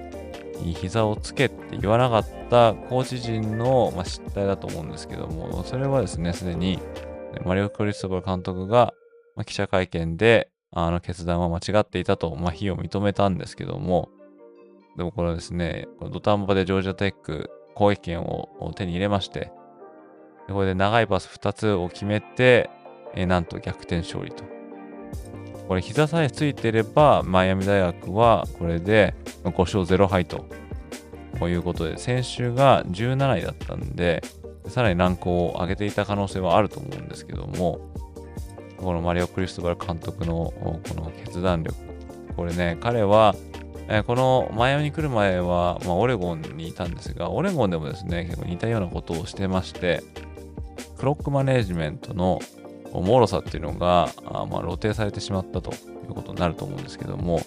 [0.73, 6.79] 膝をつけって言わなかったコーチ陣の、まあ、失態だと思うんですけども、それはですね、すでに
[7.43, 8.93] マリオ・クリストバル監督が、
[9.35, 14.09] まあ、記者会見で、あの決断は間違っていたと、まあ、非を認めたんですけども、
[14.97, 19.51] でもこれはですね、土壇場でジョージアテック攻撃権を手に入れまして、
[20.47, 22.69] これで長いパス2つを決めて、
[23.13, 24.54] えなんと逆転勝利と。
[25.67, 30.45] これ膝さえついてれば、マイアミ大学はこれで5勝0敗と。
[31.49, 34.23] いうことで、先週が17位だったんで、
[34.69, 37.81] さらにランクを上げていた可能性はあると思うんですけども、
[38.77, 41.75] このマリオ・クリストバル監督のこの決断力、
[42.37, 43.35] これね、彼は、
[44.07, 50.03] このマイアミに来る前は、まあ、オレゴンにいたんですが、オレゴンでもですね、結構似たようなことをしてまして、
[50.97, 52.39] クロックマネージメントの
[53.01, 55.75] 脆さっていうのが、あまあ、露呈されてしまったとい
[56.09, 57.41] うことになると思うんですけども、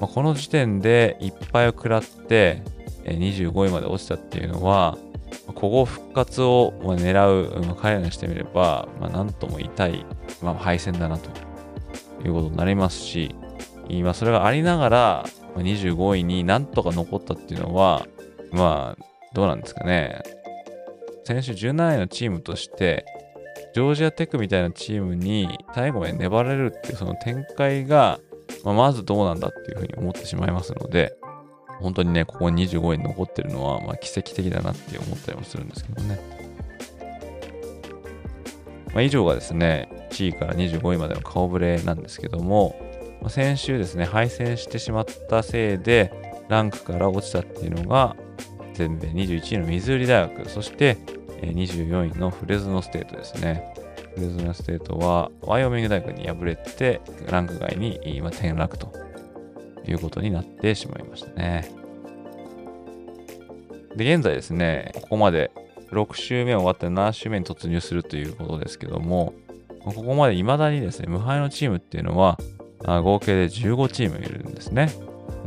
[0.00, 2.62] まあ、この時点でいっぱいを食らって、
[3.04, 4.98] 25位まで落ちたっていうのは、
[5.54, 10.04] 古豪復活を狙う彼らにしてみれば、まあ、なんとも痛い、
[10.42, 11.30] まあ、敗戦だなと
[12.24, 13.34] いうことになりますし、
[13.88, 15.24] 今それがありながら
[15.56, 18.06] 25位になんとか残ったっていうのは、
[18.52, 20.22] まあ、どうなんですかね。
[21.24, 23.04] 先週17位のチームとして、
[23.78, 28.18] ジョージアテックみたいなチームに最後まで粘られるっていうその展開が、
[28.64, 31.16] まあ、まずどうなんだっていうふうに思ってしまいますので、
[31.78, 36.18] 本当にね、ここ25位に残ってるのは、まあ、奇跡的だなって思ったりもするんですけどね。
[38.92, 42.74] まあ、以上がですね、1位から25位までの顔ぶれなんですけども、
[43.20, 46.12] まあ、先週ですね、敗戦してしまったせいで、
[46.48, 48.16] ランクから落ちたっていうのが、
[48.74, 50.98] 全米21位のミズーリ大学、そして
[51.42, 53.74] 24位のフレズノステートですね。
[54.14, 58.92] フレズノステートはワイオミング大学に敗れて、ランク外に今転落と
[59.86, 61.70] いうことになってしまいましたね。
[63.96, 65.50] で、現在ですね、ここまで
[65.90, 69.34] 6週目終わって7週目に突入するということですけども、
[69.80, 72.38] ここまで未だにですね、無敗のチームっていうのは、
[72.84, 74.90] 合計で15チームいるんですね。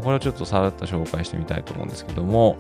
[0.03, 2.57] これをちょっとさらっと紹介してみたいと思うんですけども、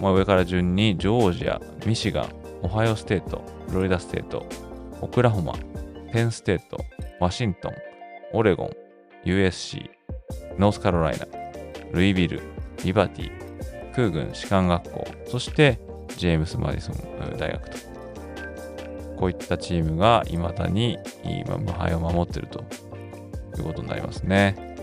[0.00, 4.46] まあ、上から順にジョージア、ミシガン、オハイオステート、フロリダステート、
[5.02, 5.52] オクラホマ、
[6.10, 6.78] ペンステート、
[7.20, 7.74] ワシントン、
[8.32, 8.70] オレゴン、
[9.26, 9.90] USC、
[10.58, 11.26] ノースカロライナ、
[11.92, 12.40] ルイビル、
[12.82, 13.30] リバティ、
[13.94, 15.78] 空軍士官学校、そして
[16.16, 17.76] ジェームス・マディソン大学と。
[19.18, 22.64] こういったチームが未だに今無敗を守っていると
[23.58, 24.74] いうことになりますね。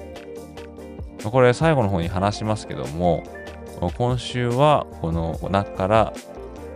[1.24, 3.24] これ最後の方に話しますけども、
[3.98, 6.14] 今週はこの中から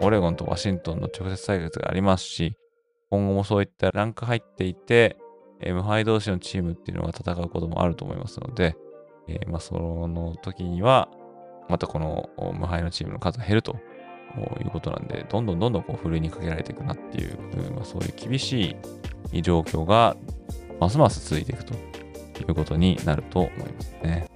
[0.01, 2.57] オレゴンとワシントンの直接対決がありますし、
[3.09, 5.17] 今後もそういったランク入っていて、
[5.65, 8.75] 無敗同士のチームっていうのが戦うこともあると思いますので、
[9.27, 11.09] えー、まあ、その時には、
[11.69, 13.77] またこの無敗のチームの数が減ると
[14.61, 17.37] いうことなんで、どんどんどんどんこうふるいにかけられていくなっていう、
[17.73, 18.75] まあ、そういう厳し
[19.31, 20.15] い状況が
[20.79, 21.77] ますます続いていくとい
[22.47, 24.34] うことになると思いますね。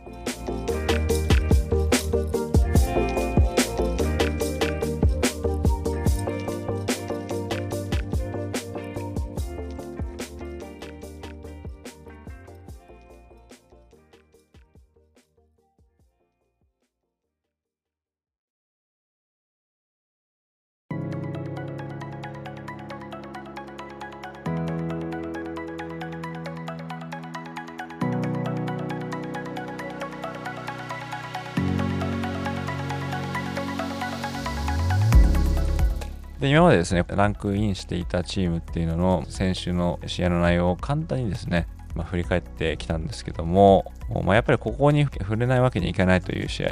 [36.49, 43.91] 今までですね、ランクインしていたチームっていうのの先週の試合の内容を簡単にですね、まあ、振り返ってきたんですけども、
[44.23, 46.69] まあ、やっぱりここに触れないわけにいかないという試合、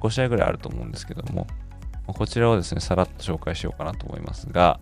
[0.00, 1.46] 5試合ぐらいあると思うんですけども、
[2.06, 4.80] こちらをですね、さらっと紹介しようかなと思いますが、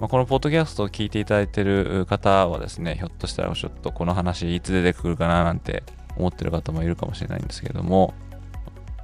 [0.00, 5.82] まあ、このポッドキャストを聞いていただいている方はですね、ひょっとしたらちょっとこの話いつ出てくるかななんて
[6.16, 8.12] 思ってる方もいるかもしれないんですけども、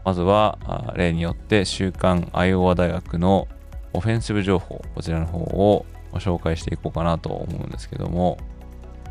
[0.04, 3.46] まずは例によって週刊アイオワ大学の
[3.92, 8.38] オフェンシブ情報、こちらの方を紹介していこうかなと思うんですけども、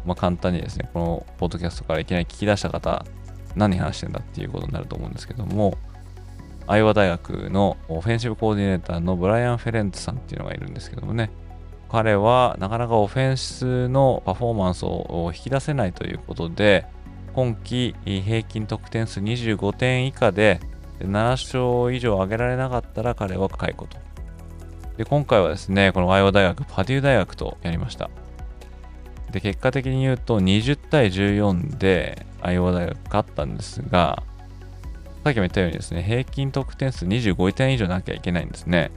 [0.05, 3.05] まあ、簡単にですね、このポッドキャストからいきなり聞き出した方、
[3.55, 5.77] 何話してんだっていうことになると思うんですけども、
[6.67, 11.31] アイワ大学のオフェンシブコーディネーターのブライアン・フェレンツさんっていうのがいるんですけどもね、
[11.89, 16.85] 彼はなかなかオフェンスのパフォーマンスを引き出せないということで、
[17.33, 20.59] 今季平均得点数25点以下で
[20.99, 23.97] 7勝以上上げられなかったら彼は解雇と。
[24.99, 28.09] で、今回はですね、このワイオ大学、パデュー大学とやりました。
[29.31, 34.21] で、結果的に言うと20対14でアイオ大学勝ったんですが、
[35.23, 38.91] さっきも言ったようにですね、平均得点数25点以上なきゃいけないんですね。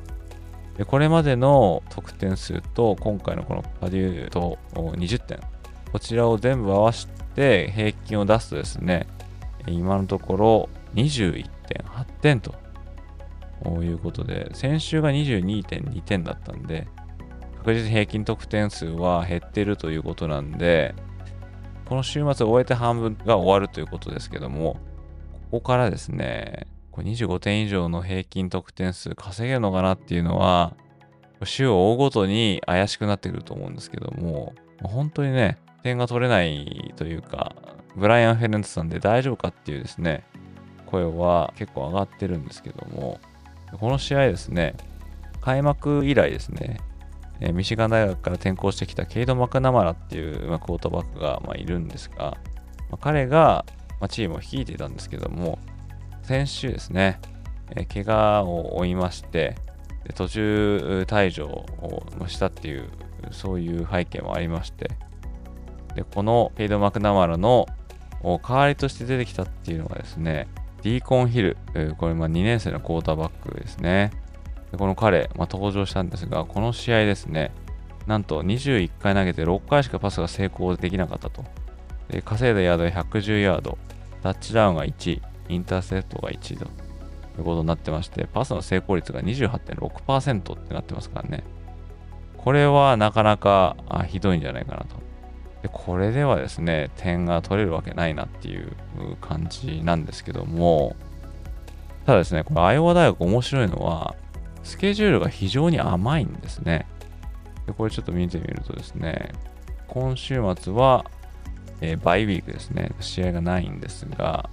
[0.77, 5.39] で、これまでの得点数と今回のこのパデューと20点、
[5.93, 9.07] こちらを全部合わせて平均を出すとですね、
[9.69, 12.57] 今のところ21.8点と
[13.83, 16.89] いうことで、先週が22.2点だったんで、
[17.59, 20.95] 確実に平均得点数は減ってるということなんで、
[21.85, 24.75] この週末を終えて半分が終わるということですけども、
[25.51, 30.75] ここからですね、これ25点以上の平均得点数稼げるのかなっていうのは、
[31.45, 37.55] 週を追うごとに怪しくなってくると思うんですけども、本当にね、点が取れないというか、
[37.97, 40.25] ブライアン・フェレンツさんで大丈夫かっていうですね、
[40.87, 43.21] 声は結構上がってるんですけども、
[43.79, 44.75] この試合ですね、
[45.41, 46.81] 開幕以来ですね、
[47.41, 52.37] え、ミシガン大学から転校してきたケイド・マクナマラっていう、まあ、クォーターバックが、まあ、いるんですが、
[52.91, 53.65] まあ、彼が、
[54.01, 55.59] ま、チームを率いていたんですけども、
[56.23, 57.21] 先週ですね、
[57.71, 59.57] えー、怪我を負いまして、
[60.15, 62.89] 途中退場をしたっていう、
[63.31, 64.91] そういう背景もありまして、
[65.95, 67.67] でこのケイド・マクナマラの
[68.23, 70.49] 代わりとして出てきたっていうのがですね、
[70.83, 71.57] ディーコンヒル、
[71.97, 74.11] これま2年生のクォーターバックですね。
[74.71, 77.53] でこの彼、まあ、登場したんですが、この試合ですね、
[78.07, 81.45] なんと21回投げて6回しかパスが成功できなかったと。
[82.09, 83.79] で稼いだヤードが110ヤード、
[84.23, 86.69] タッチダウンが1、インターセプトが1とい
[87.39, 91.45] うことになってまして、パスの成功率が28.6%ってなってますからね。
[92.39, 93.77] これはなかなか
[94.09, 94.97] ひどいんじゃないかなと。
[95.63, 98.73] でこれではですね、点が取れるわけないなっていう
[99.21, 100.97] 感じなんですけども、
[102.05, 104.17] ただですね、これ、アイオワ大学面白いのは、
[104.65, 106.87] スケジュールが非常に甘いんですね。
[107.67, 109.33] でこれちょっと見てみるとですね、
[109.87, 111.05] 今週末は、
[111.81, 114.51] えー、バイウィークですね、試合がないんですが、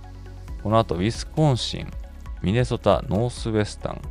[0.61, 1.91] この後、ウィスコンシン、
[2.43, 4.01] ミネソタ、ノースウェスタン、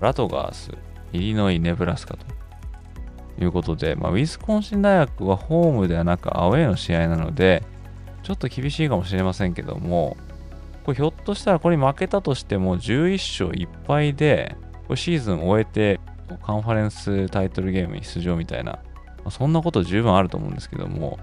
[0.00, 0.70] ラトガース、
[1.12, 2.24] イリノイ、ネブラスカと
[3.40, 7.62] いうことで、まあ、ウィスコンシン大学はホームではなくアウェーの試合なので、
[8.22, 10.16] ちょっと厳しいかもしれませんけども、
[10.84, 14.56] これひょっとしたらこれ負けたとしても11勝1敗で、
[14.86, 16.00] これシーズン終えて
[16.42, 18.80] カンファレンスタイトルゲームに出場みたいな、ま
[19.26, 21.18] あ、そんなこと十分あると思うんですけども、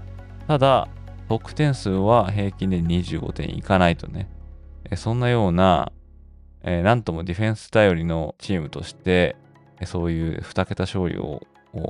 [0.46, 0.88] ただ、
[1.28, 4.28] 得点数は平均で25点いかないとね、
[4.96, 5.90] そんなような
[6.66, 9.36] えー、なんともディフェンス頼りのチームとして、
[9.84, 11.42] そういう2桁勝利を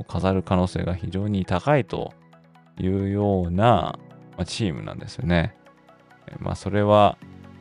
[0.07, 2.13] 飾る可能性が非常に高いと
[2.79, 3.97] いうような
[4.45, 5.55] チームなんですよね。
[6.39, 7.17] まあ、それは、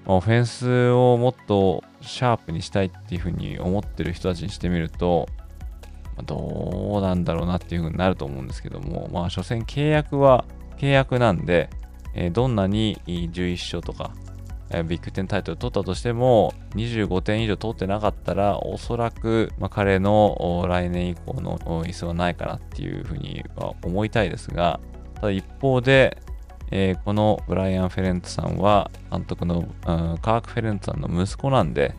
[0.07, 5.29] オフェンスをもっとシャープにしたいっていうふうに思ってる人たちにしてみると、
[6.27, 10.45] どうなんだろうなっていうふうになると思うんですけども、まあ、所詮契約は
[10.77, 11.71] 契約なんで、
[12.15, 14.13] えどんなに11勝とか、
[14.77, 24.81] えビッグ10タイトル取ったとしても、25点以上取ってなかったら、おそらく、ま、彼の来年以降の椅子はないかなっていうふうには思いたいですが、
[25.15, 26.19] ただ一方で、
[26.71, 29.67] え、このブライアン・フェレンツさんは監督の、うん、
[30.19, 31.95] カーク・フェレンツさんの息子なんで、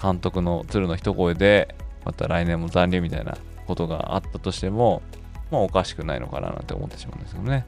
[0.00, 1.74] 監督の鶴の一声で、
[2.04, 3.36] また来年も残留みたいな
[3.66, 5.02] ことがあったとしても、
[5.50, 7.66] まあおかしくないのかななんて思ってしまうんですよね。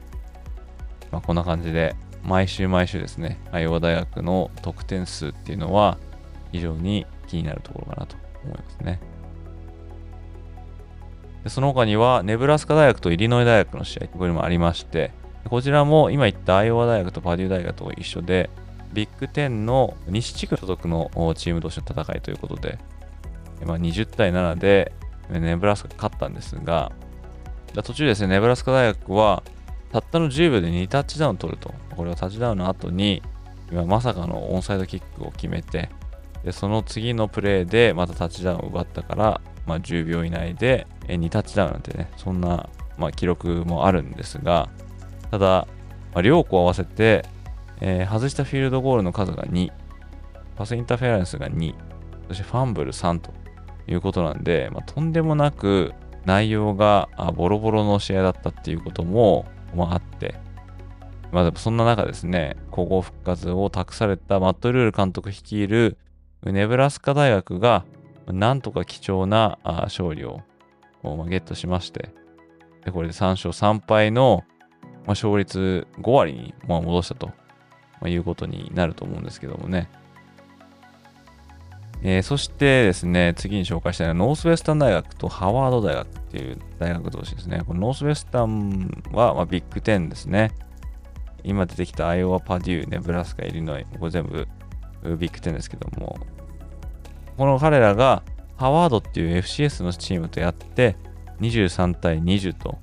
[1.11, 1.95] まあこんな感じで、
[2.27, 5.97] 毎週毎週ですね、アイオワ大学の得点数っていうのは
[6.51, 8.99] 非常に気になるところかなと思いますね。
[11.45, 15.11] でその他には、ネブラスカ大学とイリノイ大学の試合、これもありまして、
[15.45, 18.49] こちらも今言ったアイオワ大学とパデュー大学と一緒で、
[18.91, 22.77] ビッグ10の西地区所属のチーム同士の戦いということで、
[23.65, 24.91] まあ、20対7で
[25.29, 26.91] ネブラスカ勝ったんですが、
[27.73, 29.43] 途中ですね、ネブラスカ大学は
[29.91, 31.73] たったの10秒で2タッチダウン取ると。
[31.95, 33.21] これはタッチダウンの後に、
[33.71, 35.89] 今まさかのオンサイドキックを決めて、
[36.43, 44.69] でその次のプレーでまたタッチダウンを奪ったから、まあ、10秒以内で2タッチダウンなんてね、そんな、まあ、記録もあるんですが、
[45.29, 45.67] ただ、
[46.13, 47.25] まあ、両校合わせて、
[47.81, 49.71] えー、外したフィールドゴールの数が2、
[50.55, 51.75] パスインターフェアレンスが2、
[52.29, 53.31] そしてファンブル3と
[53.87, 55.93] いうことなんで、まあ、とんでもなく
[56.25, 59.45] 内容がボロボロの試合だったっていうことも、
[59.75, 60.35] まあ、って、
[61.31, 65.97] まあでもそんな中ですね、古豪復活を託されたマット・ルール監督率いる
[66.43, 67.85] ネブラスカ大学が
[68.27, 70.41] なんとか貴重な勝利を
[71.03, 72.09] ゲットしまして、
[72.85, 74.43] でこれで3勝3敗の
[75.05, 77.31] 勝率5割に戻したと
[78.07, 79.89] いうことになると思うんですけどもね。
[82.03, 87.61] えー、そしてですね、次に紹介したいのはノースウェスタン大学とハワード大学っていう大学同士ですね。
[87.65, 90.51] このノースウェスタンは、まあ、ビッグ10ですね。
[91.43, 94.47] 今出てきたアイオワ、パデュー、ネブラスカ、イリノイ、これ全部
[95.17, 96.17] ビッグ10ですけども、
[97.37, 98.23] この彼らが
[98.57, 100.97] ハワードっていう FCS のチームとやって、
[101.39, 102.77] 23対20と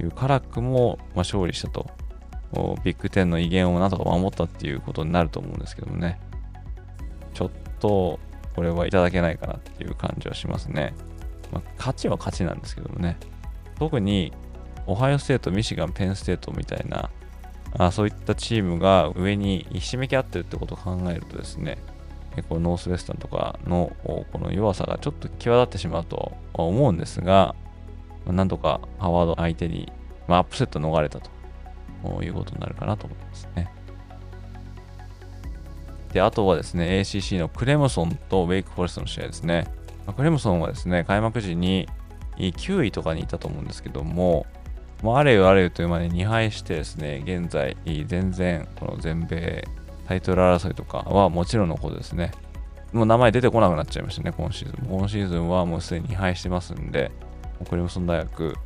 [0.00, 1.86] いうからくもま勝利したと。
[2.82, 6.18] ビッグ10の威厳をなんとか守ったっていうことになると思うんですけどもね。
[7.34, 8.18] ちょっと
[8.58, 10.92] これはいただけないかなっていう感じはしますね。
[11.52, 13.16] まあ、勝ちは勝ちなんですけどもね。
[13.78, 14.32] 特に、
[14.88, 17.08] オハイオステート、ミシガン、ペンステートみたいな、
[17.78, 21.78] あそういったチームが上にひしめき合ってるってことを考えるとですね、
[22.48, 27.54] このノースウェスタンとかのこの弱さがちょっと際立ってしまうとは思うんですが、
[28.26, 29.92] なんとかハワード相手に、
[30.26, 31.30] まあ、アップセット逃れたと
[32.24, 33.70] いうことになるかなと思いますね。
[36.12, 39.66] で、あとはですね、ACC のクレムソンとウェイクフォレストの試合ですね。
[40.06, 41.88] ま、クレムソンはですね、開幕時に
[42.36, 44.46] 9位とかにいたと思うんですけども、
[45.02, 49.64] もうあれよあれよというまで2敗してですね、現在、全然、この全米
[50.06, 52.32] タイトル争いとかはもちろんのことですね。
[52.92, 54.86] もう名前出てこなくなっちゃいましたね、今シーズン。
[54.88, 57.12] 今シーズンはもうすでに2敗してますんで、
[57.68, 58.56] クレムソン大学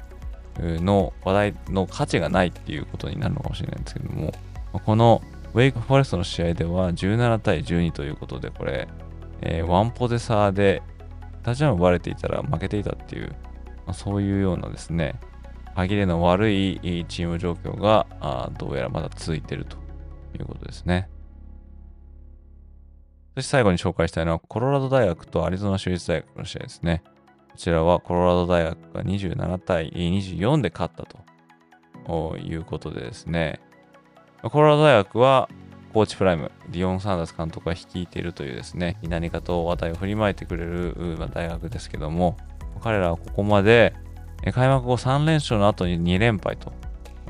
[0.60, 4.32] の話題の価値がないっていうことになるのかもしれないんですけども、
[4.72, 5.22] この
[5.54, 8.88] ウェイクフォレストの試合では17対12ということで、これ、
[9.42, 10.82] えー、ワンポゼサーで
[11.44, 13.28] 立ち上奪われていたら負けていたっていう、
[13.86, 15.20] まあ、そういうようなですね、
[15.74, 19.76] 歯切れの悪いチーム状況があどうやらまだ続いていると
[20.38, 21.08] いうことですね。
[23.34, 27.02] そして最後に紹介したいのは、コロラド大学とアリゾナ州立大学の試合ですね。
[27.50, 33.60] こちらはコロラド大学が27対24で勝ったということでですね、
[34.50, 35.48] コロラド大学は
[35.92, 42.36] コーチプライム、ディオン・サンダース監督が率いているというですね、何かと話題を振りまいてくれる大学ですけども、
[42.82, 43.94] 彼らはここまで
[44.52, 46.72] 開幕後3連勝の後に2連敗と、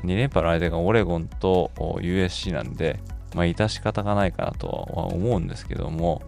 [0.03, 2.99] 2連敗の相手がオレゴンと USC なんで、
[3.35, 6.23] まあ、致し方がないかなとは思うんですけども、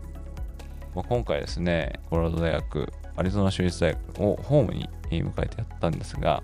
[0.93, 6.43] まあ、今回ですね、コロラド大学、アリゾナ州立大学をホームに迎えてやったんですが、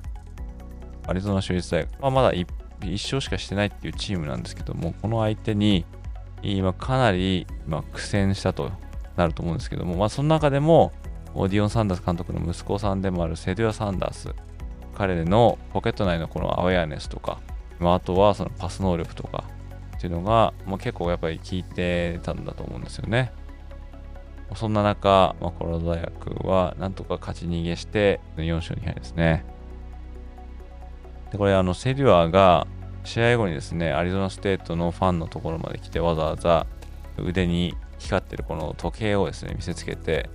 [1.06, 2.48] アリゾナ州立大学、まあ、まだ1
[2.88, 5.86] 1勝しかしてないっていうチームなんですけども、この相手に、
[6.44, 8.72] 今かなり、ま、苦戦したと
[9.16, 10.92] なると思うんですけども、まあ、その中でも、
[11.34, 14.30] ディオン・サンダース監督の息子さんでもあるシェデュア・サンダース、
[14.96, 17.40] 彼のポケット内のこの awareness とか、
[17.80, 19.46] まあ、あとはそのパス能力とか
[19.98, 23.32] っていうのが、まあ、結構やっぱり効いてたんだと思うんですよね。
[24.56, 29.46] そんな中、まあ、コロラド大学はなんとか勝ち逃げして4勝2敗ですね。
[31.32, 32.68] で、これあのシェデュアが
[33.04, 36.68] 試合後にですね、アリゾナステートのファンのところまで来てわざわざ
[37.18, 40.30] 腕に光ってるこの時計をですね、見せつけて、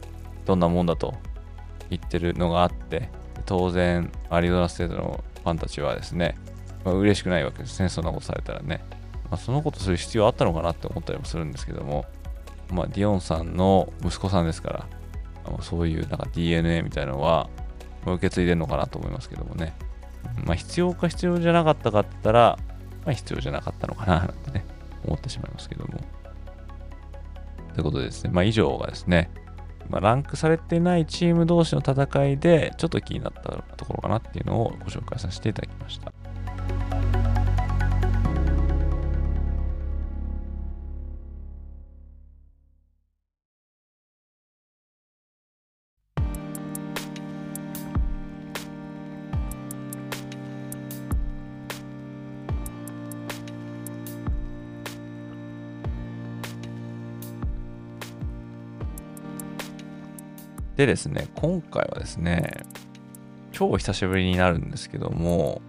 [0.44, 1.14] どんなもんだと
[1.90, 3.10] 言ってるのがあって、
[3.44, 6.36] 当然、アリゾナステートのファンたちはですね、
[6.84, 8.84] まあ、嬉しくないわけですね、そんなことされたらね。
[9.30, 12.06] まあ、そのことする必要あったのかなって思ったりもするんですけども、
[12.70, 14.70] まあ、ディオンさんの息子さんですか
[15.44, 17.48] ら、そういうなんか DNA みたいなのは、
[18.04, 19.74] 受け継いでるのかなと思いますけどもね。
[20.44, 22.58] まあ、必要か必要じゃなかったかったら、
[23.04, 24.64] まあ、必要じゃなかったのかななんてね、
[25.04, 26.00] 思ってしまいますけども。
[27.74, 29.30] ということでですね、まあ、以上がですね、
[29.88, 36.12] まあ、ランクされてないチーム同士の戦いで、ちょっと気になったところかなっていうのをご紹介させていただきました。
[60.76, 62.64] でですね、今回はですね、
[63.52, 65.62] 超久しぶりになるんですけども、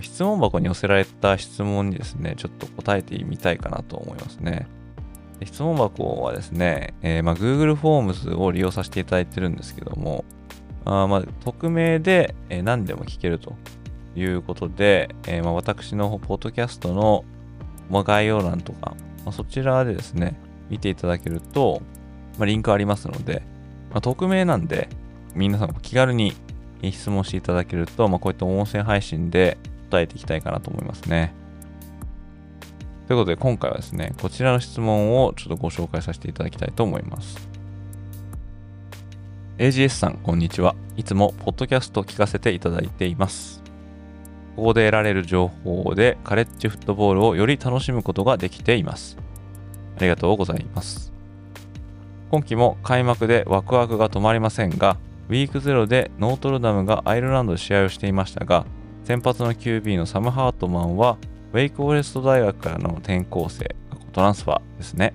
[0.00, 4.68] 質問箱に寄せられた質問にですね、ちょっと答えてみたいかなと思いますね。
[5.44, 10.24] 質問箱はですね、えー、まあ、Google フォームズを利用させていただいてるんですけども、
[10.84, 13.54] あまあ、匿名で、何でも聞けると
[14.14, 17.24] いうことで、えー、まあ、私のポッドキャストの、
[18.04, 18.94] 概要欄とか、
[19.26, 21.82] まそちらでですね、見ていただけると、
[22.38, 23.42] まリンクありますので、
[23.90, 24.88] まあ、匿名なんで、
[25.34, 26.34] 皆さんも気軽に
[26.82, 29.58] 質問していただけると、まあ、こういった音声配信で
[29.90, 31.34] 答えていきたいかなと思いますね。
[33.08, 37.48] ということで、今回はですね、こちらの質問をちょっとご紹介させていただきたいと思います。
[39.58, 40.74] AGS さん、こんにちは。
[40.96, 43.62] いつもポッドキャスト聞かせていただいています。
[44.56, 49.16] ここで得られる情報でカレッジフットボールをより楽しむことができています。
[49.96, 51.09] ありがとうございます。
[52.30, 54.96] 今季も開幕でワクワクが止まりませんが、
[55.28, 58.66] ウィーク0でノートルダムがアイルランドで試合をしていましたが、
[59.04, 61.18] 先発の QB のサム・ハートマンは、
[61.52, 63.74] ウェイクフォレスト大学からの転校生、
[64.12, 65.12] トランスファーですね。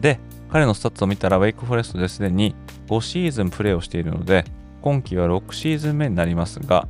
[0.00, 2.54] で、彼のスタッツを見たら、ウェイクフォレストですでに
[2.86, 4.44] 5シーズンプレーをしているので、
[4.82, 6.86] 今季は6シーズン目になりますが、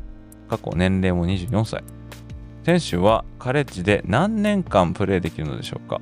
[0.50, 1.82] 過去年齢も24歳。
[2.64, 6.00] 選手はカレッジで何年間プレーできるのでしょうか？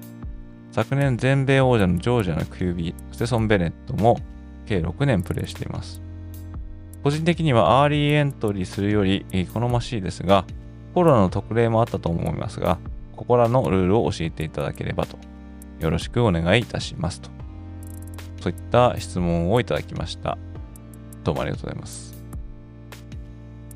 [0.74, 4.18] 昨年全米王者のジョージアの QB、ステソン・ベネットも
[4.66, 6.02] 計6年プレーしています。
[7.04, 10.44] 個人的にはアーリーエントリーするより好ましいですが、
[10.92, 12.80] コロナの特例もあったと思いますが、
[13.14, 15.16] ここらのルールを教えていただければと。
[15.78, 17.30] よろしくお願いいたしますと。
[18.40, 20.38] そういった質問をいただきました。
[21.22, 22.20] どうもありがとうございます。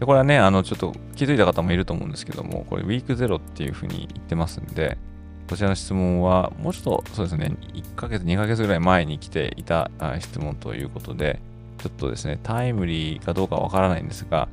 [0.00, 4.98] でこれはね、あの、ちょっと気づいた方もいると思うんですけども、これ、ウィークゼロっていうふうに言ってますんで、
[5.48, 9.90] こちらの質問は、もうちょっとそうですね、1ヶ月、2ヶ月ぐらい前に来ていた
[10.20, 11.40] 質問ということで、
[11.78, 14.48] ちょっとですね、タイムリーかどうかわからないんですが、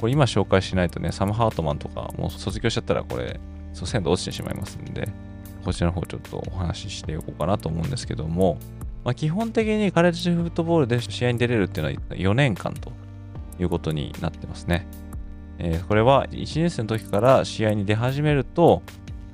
[0.00, 3.40] これ今紹介しないとね、サム・ハートマンとかもう卒業しちゃったらこれ、
[3.72, 5.08] そう鮮度落ちてしまいますんで、
[5.64, 8.58] こちらの方ちょっとお話ししておこうかなと思うんですけども、
[9.04, 12.92] まあ、基本的にカレッジフットボールで試合に出れるっていうのは4年間と
[13.58, 14.86] いうことになってますね。
[15.58, 18.82] えー、これは1年生の時から試合に出始めると、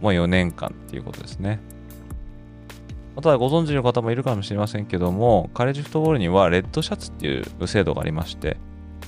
[0.03, 1.61] まあ、4年間っていうことですね。
[3.17, 8.57] ただご存知の方もいるかもしれませんけども、カレッジフットボールにはレッドシャツっていう制度がありまして、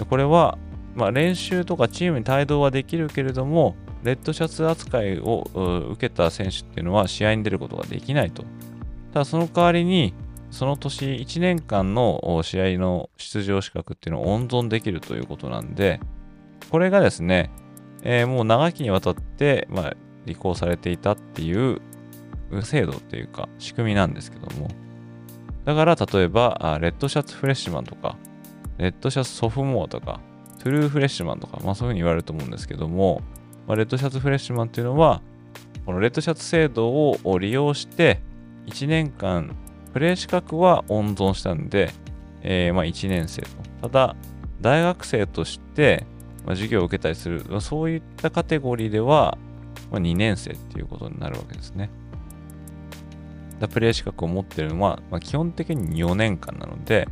[0.08, 0.58] これは、
[0.94, 5.48] まあ、練習とかチームに帯同はできるけれども、レッドシャツ扱いを
[5.92, 8.44] 受けた選手っていうのは試合に出ることができないと。
[9.12, 10.12] ただその代わりに、
[10.50, 16.00] その年1年間の試合の出場資格っていうのを温存できるということなんで、
[16.70, 17.50] これがですね、
[18.02, 19.94] えー、もう長きにわたって、まあ、
[20.26, 21.80] 履行されていたっていう
[22.62, 24.68] 制度っていうか仕組みなんですけども
[25.64, 28.16] だから例えばレッドシャツフレッシュマンとか
[28.78, 30.20] レッドシャツソフモアとか
[30.58, 33.20] トゥルーフレッシュマンとか、まあそういうふうに言われると思うんですけども、
[33.66, 35.20] まあ、レッドシャツフレッシュマンっていうのは
[35.84, 38.22] このレッドシャツ制度を利用して
[38.66, 39.54] 1年間
[39.92, 41.92] プレー資格は温存したんで、
[42.42, 43.48] え、まあ1年生と。
[43.82, 44.16] ただ、
[44.60, 46.04] 大学生として、
[46.44, 49.38] まあ、授業を受けたりする、そういったカテゴリーでは、
[49.90, 51.90] まあ、2年生っていうことになるわけですね。
[53.60, 57.08] だプレー資格を持ってるのは、まあ、基本的に4年間なので、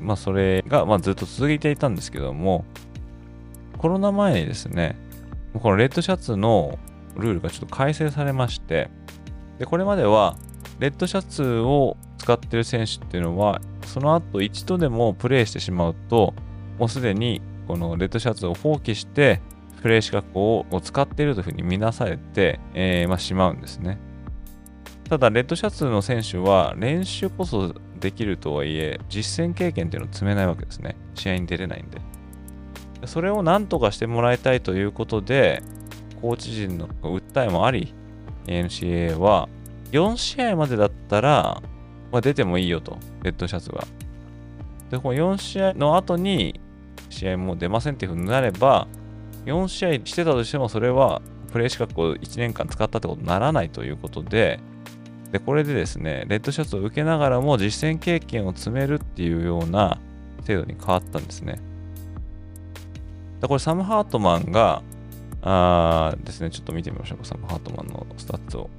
[0.00, 2.64] まあ、それが、まあ、ずっと続いていたんですけども、
[3.78, 4.96] コロナ前にですね、
[5.54, 6.78] このレッドシャツの
[7.16, 8.90] ルールがちょっと改正されまして、
[9.58, 10.36] で、これまでは、
[10.78, 16.34] レッドシャツを使ってる選手っていうのは、その後一度でもプレイしてしまうと、
[16.78, 19.40] もうすでにこのレッドシャツを放棄して、
[19.82, 23.98] プレイ資格を使っているというふうに見なされて、えー、まあ、しまうんですね。
[25.08, 30.96] ただ、レッドシャツの選手は練習こそできるとはいえ、実戦経験っていうのを積めないわけですね。
[31.14, 32.00] 試合に出れないんで。
[33.06, 35.62] それを何とかしてもらいたいということで、
[36.20, 37.94] コーチ陣の訴えもあり、
[38.46, 39.48] NCAA は
[39.92, 41.62] 4試合までだったら、
[42.10, 43.86] まあ、出てもいいよと、レッドシャツが。
[44.90, 46.60] で、この4試合の後に
[47.08, 48.88] 試合も出ませんっていうふうになれば、
[49.46, 51.22] 4試合してたとしてもそれは
[51.52, 54.60] プレイ資格を1年間使ったってことにならないということで、
[55.32, 59.98] で、これでですね、レッドシャツを受けながらも実践経験を積めるっていうような
[60.44, 61.60] 制度に変わったんですね。
[63.42, 64.82] これサム・ハートマンが、
[65.42, 68.70] あですね、ちょっと見てみましょうか、サム・ハートマンのスタッツを。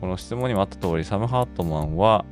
[0.00, 2.24] この質問にもあった通り、サム・ハートマンは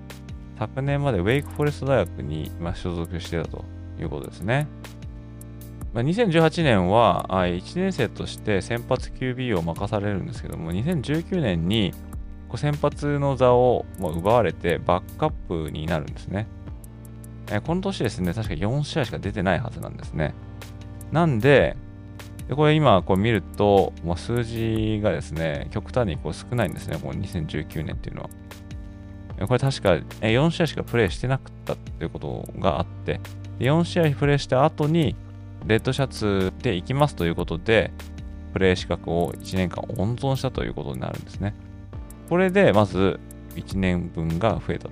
[0.58, 3.64] 昨年までウェイクフォレスト大学に所属してたと
[3.98, 4.66] いうことですね。
[5.94, 11.94] まあ、2018年は1年生として先発 QB を任されるんですけども、2019年に
[12.56, 15.32] 先発の座を奪われてバックアッ
[15.64, 16.48] プになるんですね。
[17.64, 20.34] この年ですね、確か4試合しか出てないはずなんですね。
[21.12, 21.76] なんで、
[22.48, 28.30] でこれ今こう見ると、まあ、数字がですね、極端にこう少ないんですね、この2019年っていうのは。
[29.46, 29.90] これ確か
[30.20, 33.20] 4試合しかプレイしてなかったっていうことがあって、
[33.60, 35.16] 4試合プレイした後に、
[35.66, 37.92] レッドシャツで行きますということで、
[38.52, 41.54] プレイ資格を1年間温存したということになるんですね。
[42.28, 43.18] これでまず
[43.56, 44.90] 1年分が増えたと。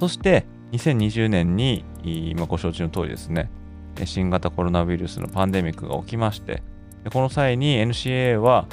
[0.00, 3.50] そして、2020年に、今ご承知の通りですね、
[4.04, 6.62] 新型コロナウイルスのパンデミックが起きまして、
[7.12, 8.66] この際に NCAA は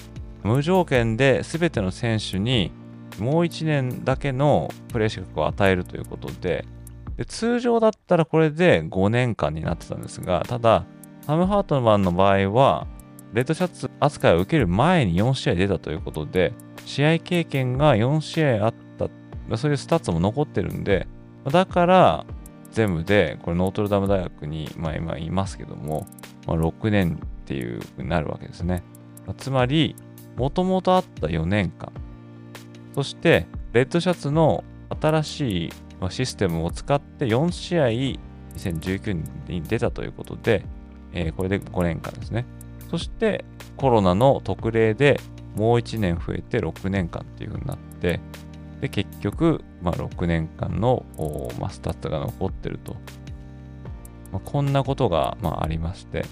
[0.44, 2.72] 無条件で全ての選手に
[3.20, 6.66] もう1年だけのプレー資格を与えるということで
[7.18, 10.86] で通常だったらこれで5年間になってたんですがただ
[11.22, 12.88] サム・ハートマンの場合は
[13.34, 16.54] レッドシャツ扱いを受ける前に4試合出たということで
[16.86, 21.08] 試合経験が4試合あったそういうスタッツも残ってるんで
[21.46, 22.26] だから
[22.76, 26.06] 全部で、これノートルダム大学に、まあ、今いますけども、
[26.46, 28.84] まあ、6年っていうふうになるわけですね。
[29.38, 29.96] つまり、
[30.36, 31.94] もともとあった4年間、
[32.94, 34.66] そして、レッドシャツの
[35.02, 35.74] 新しい
[36.10, 37.86] システムを使って4試合、
[38.56, 39.16] 2019
[39.48, 40.66] 年に出たということで、
[41.14, 42.46] えー、これで5年間ですね。
[42.90, 43.46] そして、
[43.78, 45.20] コロナの特例で
[45.56, 48.20] もう1年増えて6年間っていうふうになって、
[48.82, 51.06] で、結局、まあ、6年間の、
[51.60, 52.96] まあ、スタッツが残ってると。
[54.32, 56.26] まあ、こんなことが、まあ、ありまして、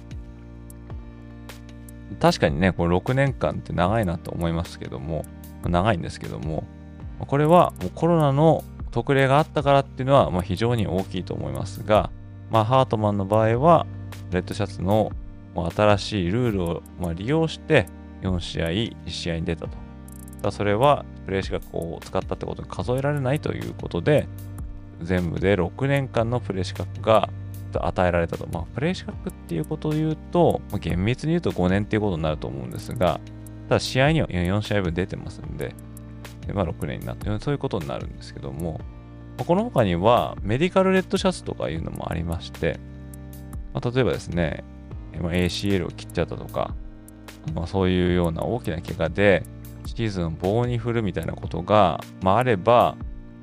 [2.19, 5.25] 確かにね、これ6年間って長いなと思いますけども、
[5.65, 6.65] 長いんですけども、
[7.19, 8.63] これはもうコロナの
[8.93, 12.11] 特例があったからっていうのは、まあ、非常に大きいと思いますが、
[12.51, 13.87] まあ、ハートマンの場合は、
[14.31, 15.11] レッドシャツの
[15.55, 17.87] 新しいルールをま利用して、
[18.21, 19.69] 4試合、1試合に出たと。
[20.43, 24.27] だそれはプレイ資格を使ったってことに数えられないということで、
[25.01, 27.29] 全部で6年間のプレイ資格が
[27.73, 28.47] 与えられたと。
[28.51, 33.19] まあ、プレイ資格っていうことを言うと、厳密に言うと5年っていうことになると思うんですが、
[33.69, 35.73] ただ試合には4試合分出てますんで、
[36.45, 38.81] でまあ、6年になって、そういうことになるんですけども、
[39.37, 42.79] この他にはメディカルレッドシャツとかいうのもありまして、
[43.73, 44.63] まあ、例えばですね、
[45.21, 46.75] まあ、ACL を切っちゃったとか、
[47.53, 49.43] まあ、そういうような大きな怪我で、
[49.85, 52.95] シーズンを棒に振るみたいなことが、まあ、あれば、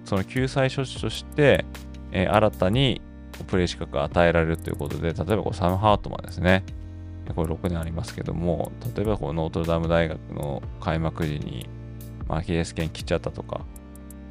[0.05, 1.65] その救済処置として、
[2.13, 3.01] えー、新たに
[3.47, 6.65] プレイ資格が与えられるということで、例えばこうサム・ハートマンですね。
[7.35, 11.69] これ6年ありますけども、例えばこうノートルダム大学の開幕時に、
[12.31, 13.61] まあ、アキレス腱切っちゃったとか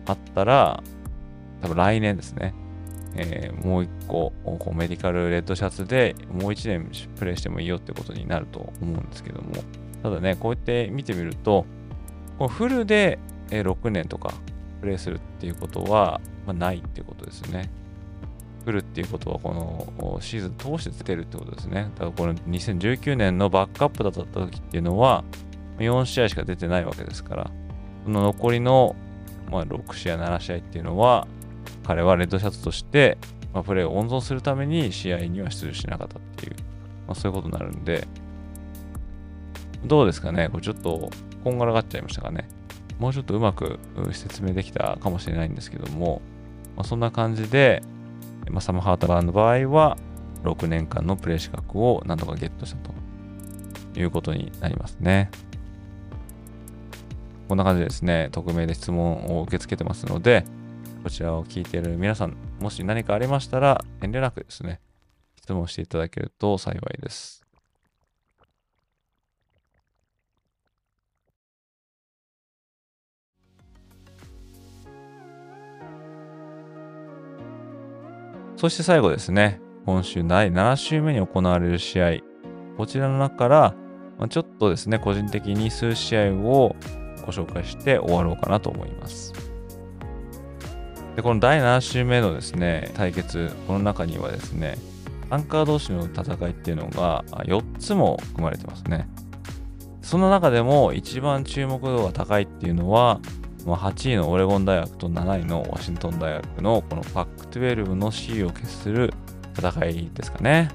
[0.05, 0.81] あったら、
[1.61, 2.53] 多分来年ですね、
[3.15, 9.51] えー、もう一個こうメディカルレッドシャツでもう1年プレイしてもいいよってことになると思うんですけども、
[10.01, 11.65] ただね、こうやって見てみると、
[12.37, 13.19] このフルで
[13.49, 14.33] 6年とか
[14.79, 17.69] プレイするっていうことは、まあ、ないっていうことですね。
[18.63, 21.91] フルっていうことは、このシーズン通して出てるってことですね。
[21.95, 25.25] だからこの2019年のバックアップだった時っていうのは、
[25.79, 27.51] 4試合しか出てないわけですから、
[28.09, 28.95] その残りの、
[29.51, 31.27] まあ、6試合、7試合っていうのは、
[31.85, 33.19] 彼はレッドシャツとして、
[33.53, 36.55] まあ、プレーを温存するために試合には出場しなかったっていう、
[37.07, 38.07] まあ、そういうことになるんで、
[39.85, 40.49] どうですかね？
[40.49, 41.11] これちょっと
[41.43, 42.49] こんがらがっちゃいましたかね？
[42.97, 43.77] もうちょっとうまく
[44.11, 46.23] 説明できたかもしれないんですけども、
[46.75, 47.83] まあ、そんな感じで、
[48.49, 49.97] まあ、サム・ハートバーの場合は、
[50.43, 52.77] 6年間のプレイ資格を何とかゲットした
[53.93, 55.29] ということになりますね。
[57.49, 60.45] こんな感じでですね、匿名で質問を受け付けてますので、
[61.03, 64.79] こちらを聞いている皆さん、もし何かありましたら、遠慮なくですね、
[65.35, 67.43] 質問していただけると幸いです。
[78.57, 82.17] そして最後ですね、今週第7週目に行われる試合、
[82.77, 83.75] こちらの中から、
[84.29, 86.75] ちょっとですね、個人的に数試合を
[87.29, 89.33] ご紹介して終わろうかなと思います。
[91.15, 94.77] で、この第7週目のですね、対決、この中にはですね、
[95.29, 99.07] アンカー同士の戦いっていうのが4つも含まれてますね。
[100.01, 103.19] その中でも一番注目度が高いっていうのは、
[103.63, 109.13] ま、8位のオレゴン大学と7位のワシントン大学のこのパック12の C を決する
[109.55, 110.69] 戦いですかね。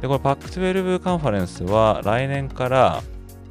[0.00, 3.02] で、これパック12カンファレンスは来年から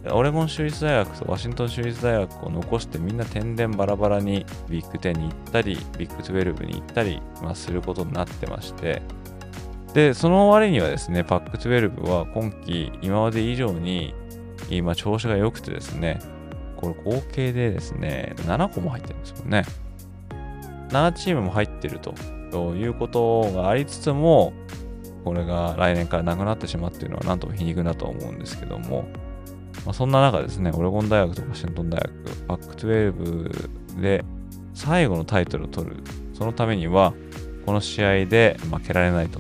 [0.09, 9.03] オレゴン州立大学とワシントン州立大学を残してみんな点々バラバラにビッグ10に行ったり、ビッグ12に行ったり、ま、することになってまして、
[9.93, 14.15] で、その割にはですね、パック12は今季今まで以上に
[14.69, 16.19] 今調子が良くてですね、
[16.77, 19.65] これ合計でですね、7個も入ってるんですよね。
[20.89, 22.15] 7チームも入ってると
[22.75, 24.53] いうことがありつつも、
[25.23, 29.07] これが来年からなくなってしまうっていうのはなんとも皮肉だと思うんですけども、
[29.85, 32.11] まあ、そんな中ですね、オレゴン大学とワシントン大学、
[32.47, 34.23] パック12で
[34.73, 35.97] 最後のタイトルを取る、
[36.33, 37.13] そのためには、
[37.65, 39.39] この試合で負けられないと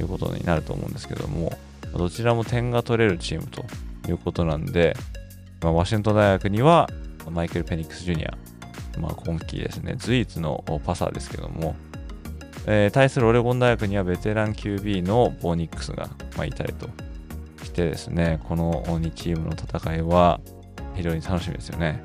[0.00, 1.52] いうことになると思うんですけども、
[1.96, 3.64] どちらも点が取れるチームと
[4.08, 4.96] いうことなんで、
[5.62, 6.88] まあ、ワシントン大学には
[7.30, 8.36] マイケル・ペニックス・ジュニア、
[8.98, 11.74] まあ、今季ですね、随一のパサーですけども、
[12.66, 16.88] えー、対するオレゴン大学にはベテラン QB のボーニックスが、まあ、いたりと
[17.76, 20.40] してですね、この2チームの戦いは
[20.94, 22.00] 非常に楽しみですよね。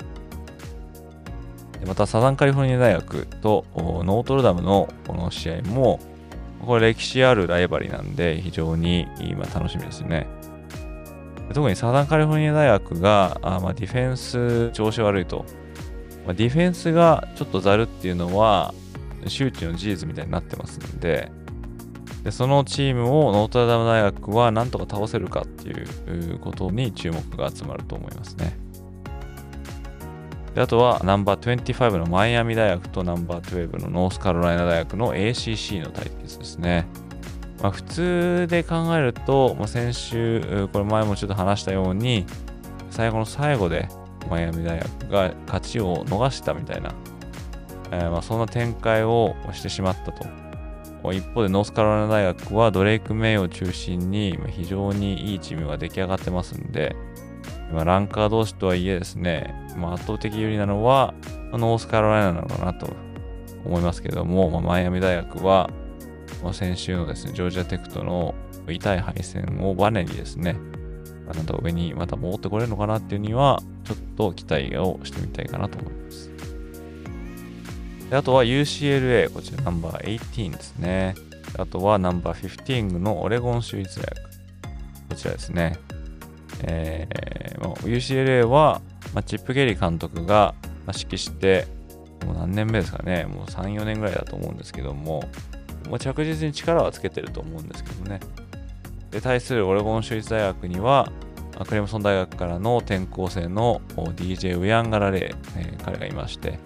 [1.86, 5.98] またサザンカリフォルニア大学とノートルダムのこの試合も、
[6.60, 10.26] これ歴史あるライバリーなんで非常に今楽しみですね。
[11.54, 15.46] 特にサザンカリフォルニア大学があ、まあ、ディフェンス調子悪いと、
[16.26, 18.74] まあ、ディフェンスがちょっとざるっていうのは
[19.26, 21.32] 周知の事実みたいになってますんで
[22.22, 28.56] でそのチームをノートルダム大学はなんとか倒せるかっていうことに注目が集まると思いますね。
[30.54, 36.86] であとはナンバー25のマイアミ大学とナンバー12のノースカロライナ大学の ACC の対決ですね。
[37.62, 42.26] まあ、普通で考えると、まあ、先週、これ前もちょっと話したように、
[42.90, 43.88] 最後の最後で
[44.28, 46.92] マイアミ大学が勝ちを逃したみたいな、
[47.92, 50.41] えー、まあそんな展開をしてしまったと。
[51.10, 56.94] 一方でノースカロライナ大学はドレイク・メイを中心に非常にいいチームが出来上がってますんで、
[57.72, 61.14] ま、ランカー同士とはいえですね、まあ、圧倒的有利なのは
[61.50, 62.88] ノースカロライナなのかなと
[63.64, 65.70] 思いますけども、まあ、マイアミ大学は、
[66.52, 68.34] 先週のですね、ジョージアテクトの
[68.68, 70.56] 痛い敗戦をバネにですね、
[71.28, 76.31] あなた上にまた戻ってこれるのかなっていうには、ちょっと期待をしてみたいかなと思います。
[78.12, 81.14] であとは UCLA、こちらナンバー18ですね。
[81.58, 84.16] あとはナンバー15のオレゴン州立大学。
[85.08, 85.78] こちらですね。
[86.64, 88.82] えー、UCLA は、
[89.14, 90.54] まあ、チップ・ゲリー監督が
[90.88, 91.66] 指揮して、
[92.26, 95.24] もう何年目ですかね、もう3、4年ぐらいだと思うんですけども、
[95.88, 98.20] もう着実に力はつけてると思うんですけどね。
[99.10, 101.10] で、対するオレゴン州立大学には、
[101.66, 106.58] クレムソン大学からの転校生の DJ ウヤンガラレー、えー、彼がいまして、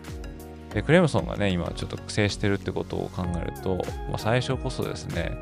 [0.77, 3.77] でクレムソンがね、今ちょっと苦戦してるってことを考えると、
[4.11, 5.35] まあ、最初こそですね、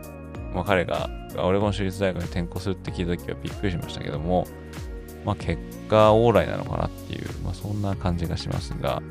[0.55, 4.47] まあ、彼がオレゴン州立大学に転校するって聞いた時はびっくりしましたけども、
[5.24, 5.61] まあ、結
[5.91, 9.03] 果オーライなのかなっていう、まあ、そんな感じがしますが、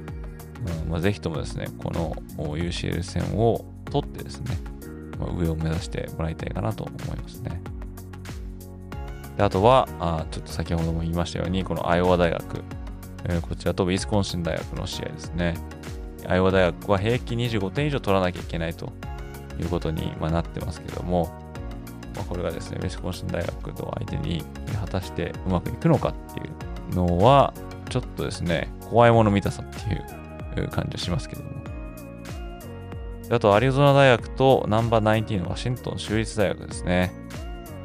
[0.85, 4.57] うんまあ、ぜひともですね、この UCL 戦を取ってですね、
[5.19, 7.61] まあ、上を目指してもらいたいかなと思いますね。
[9.35, 12.63] であとはあ、ちょっと先ほども言いましたように、このアイオワ大学、
[13.25, 15.55] えー、こちらとウィスコンシン大学の試合ですね。
[16.27, 18.91] アイオワ大学は平均25点以上取らなきゃいけないと
[19.59, 21.31] いうことに、まあ、なってますけども、
[22.15, 24.43] まあ、これがですね、ウィスコンシン大学と相手に
[24.79, 26.43] 果たしてうまくいくのかってい
[26.91, 27.53] うのは、
[27.89, 29.65] ちょっとですね、怖いもの見たさっ
[30.53, 31.49] ていう感じがしますけども。
[33.29, 37.11] あと、アリゾナ大学とナンバー19のワシントン州立大学ですね。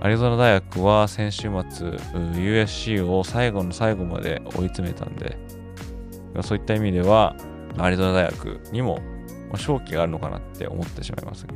[0.01, 5.39] アリゾナ大学は先週末、USC を最後の最後まで追い詰めたんで、
[6.43, 7.35] そういった意味では、
[7.79, 9.01] アリゾナ大学にも
[9.53, 11.55] 勝機があるのかなって思ってしまいますが、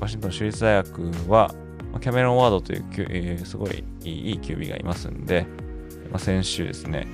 [0.00, 1.54] ワシントン州立大学は、
[2.00, 5.46] キャメロン・ワードという、えー、すごいいい QB がいますんで、
[6.10, 7.06] まあ、先週ですね、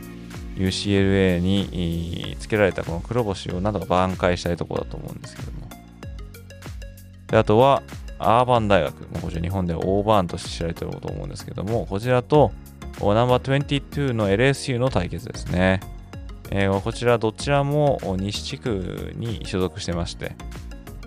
[0.57, 5.68] UCLA につけられたこの黒星をなんとか挽回したいところだと思うんですけども。
[7.28, 7.82] であとは、
[8.18, 9.07] アーバン大学。
[9.20, 12.53] こちら日本ではオーバーンとして知られていると思うんですけども、こちらと
[13.01, 15.80] ナンバー22の LSU の対決ですね。
[16.55, 20.37] えー、こちらどちらも西地区に所属してまして、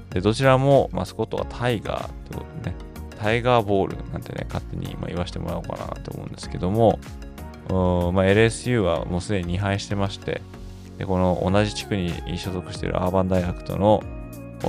[0.10, 2.76] でどちらもマスコットがタイガーということでね、
[3.20, 7.00] タイガーボールなんてね、勝手に今言わせてもらおうかなと思うんですけども、
[7.70, 10.42] まあ、LSU はもうすでに2敗してまして、
[10.98, 14.04] でこの同じ地区に所属しているアーバン大学との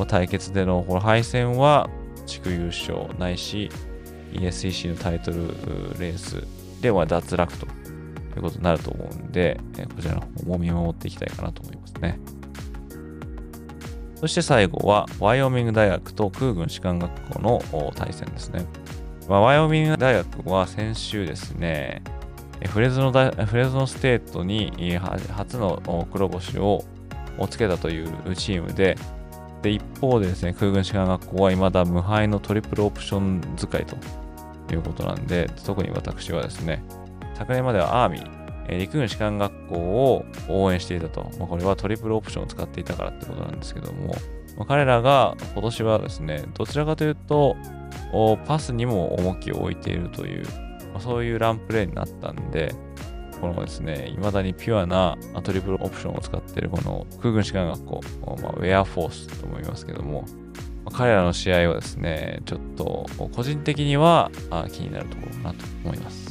[0.08, 1.88] 対決でのこの敗戦は
[2.26, 3.70] 地区優勝ないし
[4.32, 5.46] ESEC のタイトル
[5.98, 6.46] レース
[6.82, 7.66] では脱落と。
[8.36, 9.58] ということになると思うんで、
[9.94, 12.18] こちらの方も見守っていきたいかなと思いますね。
[14.16, 17.62] そして最後は、ワイオミング大学と空軍士官学校の
[17.94, 18.66] 対戦ですね。
[19.26, 22.02] まあ、ワイオミング大学は先週ですね、
[22.68, 24.98] フレズノフレズノステートに
[25.30, 26.84] 初の黒星を
[27.48, 28.98] つけたというチームで、
[29.62, 33.96] で一方でですね、空軍士官学校は未だ無敗のトリプルオプション使いと
[34.74, 36.82] いうことなんで、特に私はですね、
[37.36, 38.30] 昨年まではアーミー、
[38.68, 41.30] え陸軍士官学校を応援していたと。
[41.38, 44.14] まあ、これはトリプルオプションを使っていたからってことなんですけども、
[44.56, 47.56] まあ、彼らが今年はですね、どちらかというと、
[48.46, 50.44] パスにも重きを置いているという、
[50.92, 52.74] まあ、そういうランプレーになったんで、
[53.40, 58.00] このですね、未だにピュアなトリプルオプションを使っているこの空軍士官学校、
[58.40, 60.24] まあ、ウェアフォースと思いますけども
[60.86, 64.30] ま、彼らの試合はですね、ちょっと個人的には
[64.72, 66.25] 気になるところかなと思います。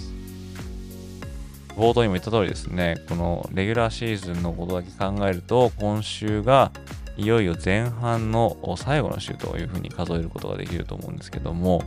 [1.76, 6.72] 冒頭にも言った通りですね、このレギュラーシーズンのことだけ考えると、今週が
[7.18, 11.82] いよいよ前半の最後の週というふうに数えることができると思うんですけども、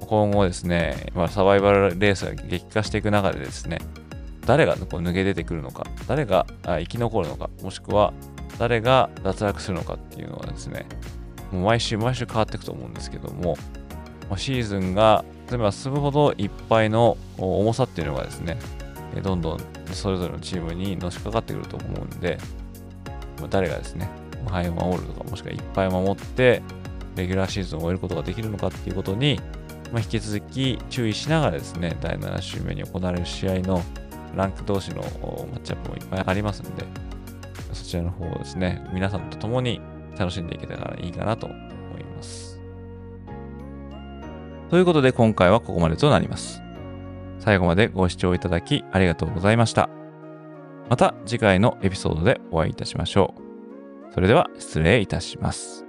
[0.00, 3.78] 今後ですね、まあ、サバイバルレースが激化していく中でですね、
[4.46, 8.12] 誰がこう抜け出てくるのか、誰が生き残るのか、もしくは
[8.58, 10.86] 誰が脱落するのかっていうのはですね、
[11.50, 13.56] もう毎週毎週変わっていくと思うんですけども、
[14.36, 18.58] シーズンが進めば進むほどいっぱいの重さっていうのがですね、
[19.22, 19.60] どんどん
[19.92, 22.38] それぞれのチームにのしかかってくると思うんで、
[23.50, 24.08] 誰がですね、
[24.44, 26.62] 無敗を守るとか、もしくはいっぱい守って、
[27.16, 29.38] レギュラーシーズンを終えることができるのかっていうことに、
[29.92, 33.82] まあ、引き続き注意しながらですね、第7週目に行われる試合の
[34.34, 35.08] ランク同士のマ
[35.58, 36.86] ッチアップもいっぱいありますんで、
[37.74, 39.80] そちらの方をですね、皆さんと共に
[40.18, 41.50] 楽しんでいけたらいいかなと
[44.72, 46.62] ということで今回はここまでとなります。
[47.40, 49.90] 最後までご視聴いただきありがとうございました。
[50.88, 53.34] また次回のエピソードでお会いいたしましょ
[54.10, 54.14] う。
[54.14, 55.84] それでは失礼いたします。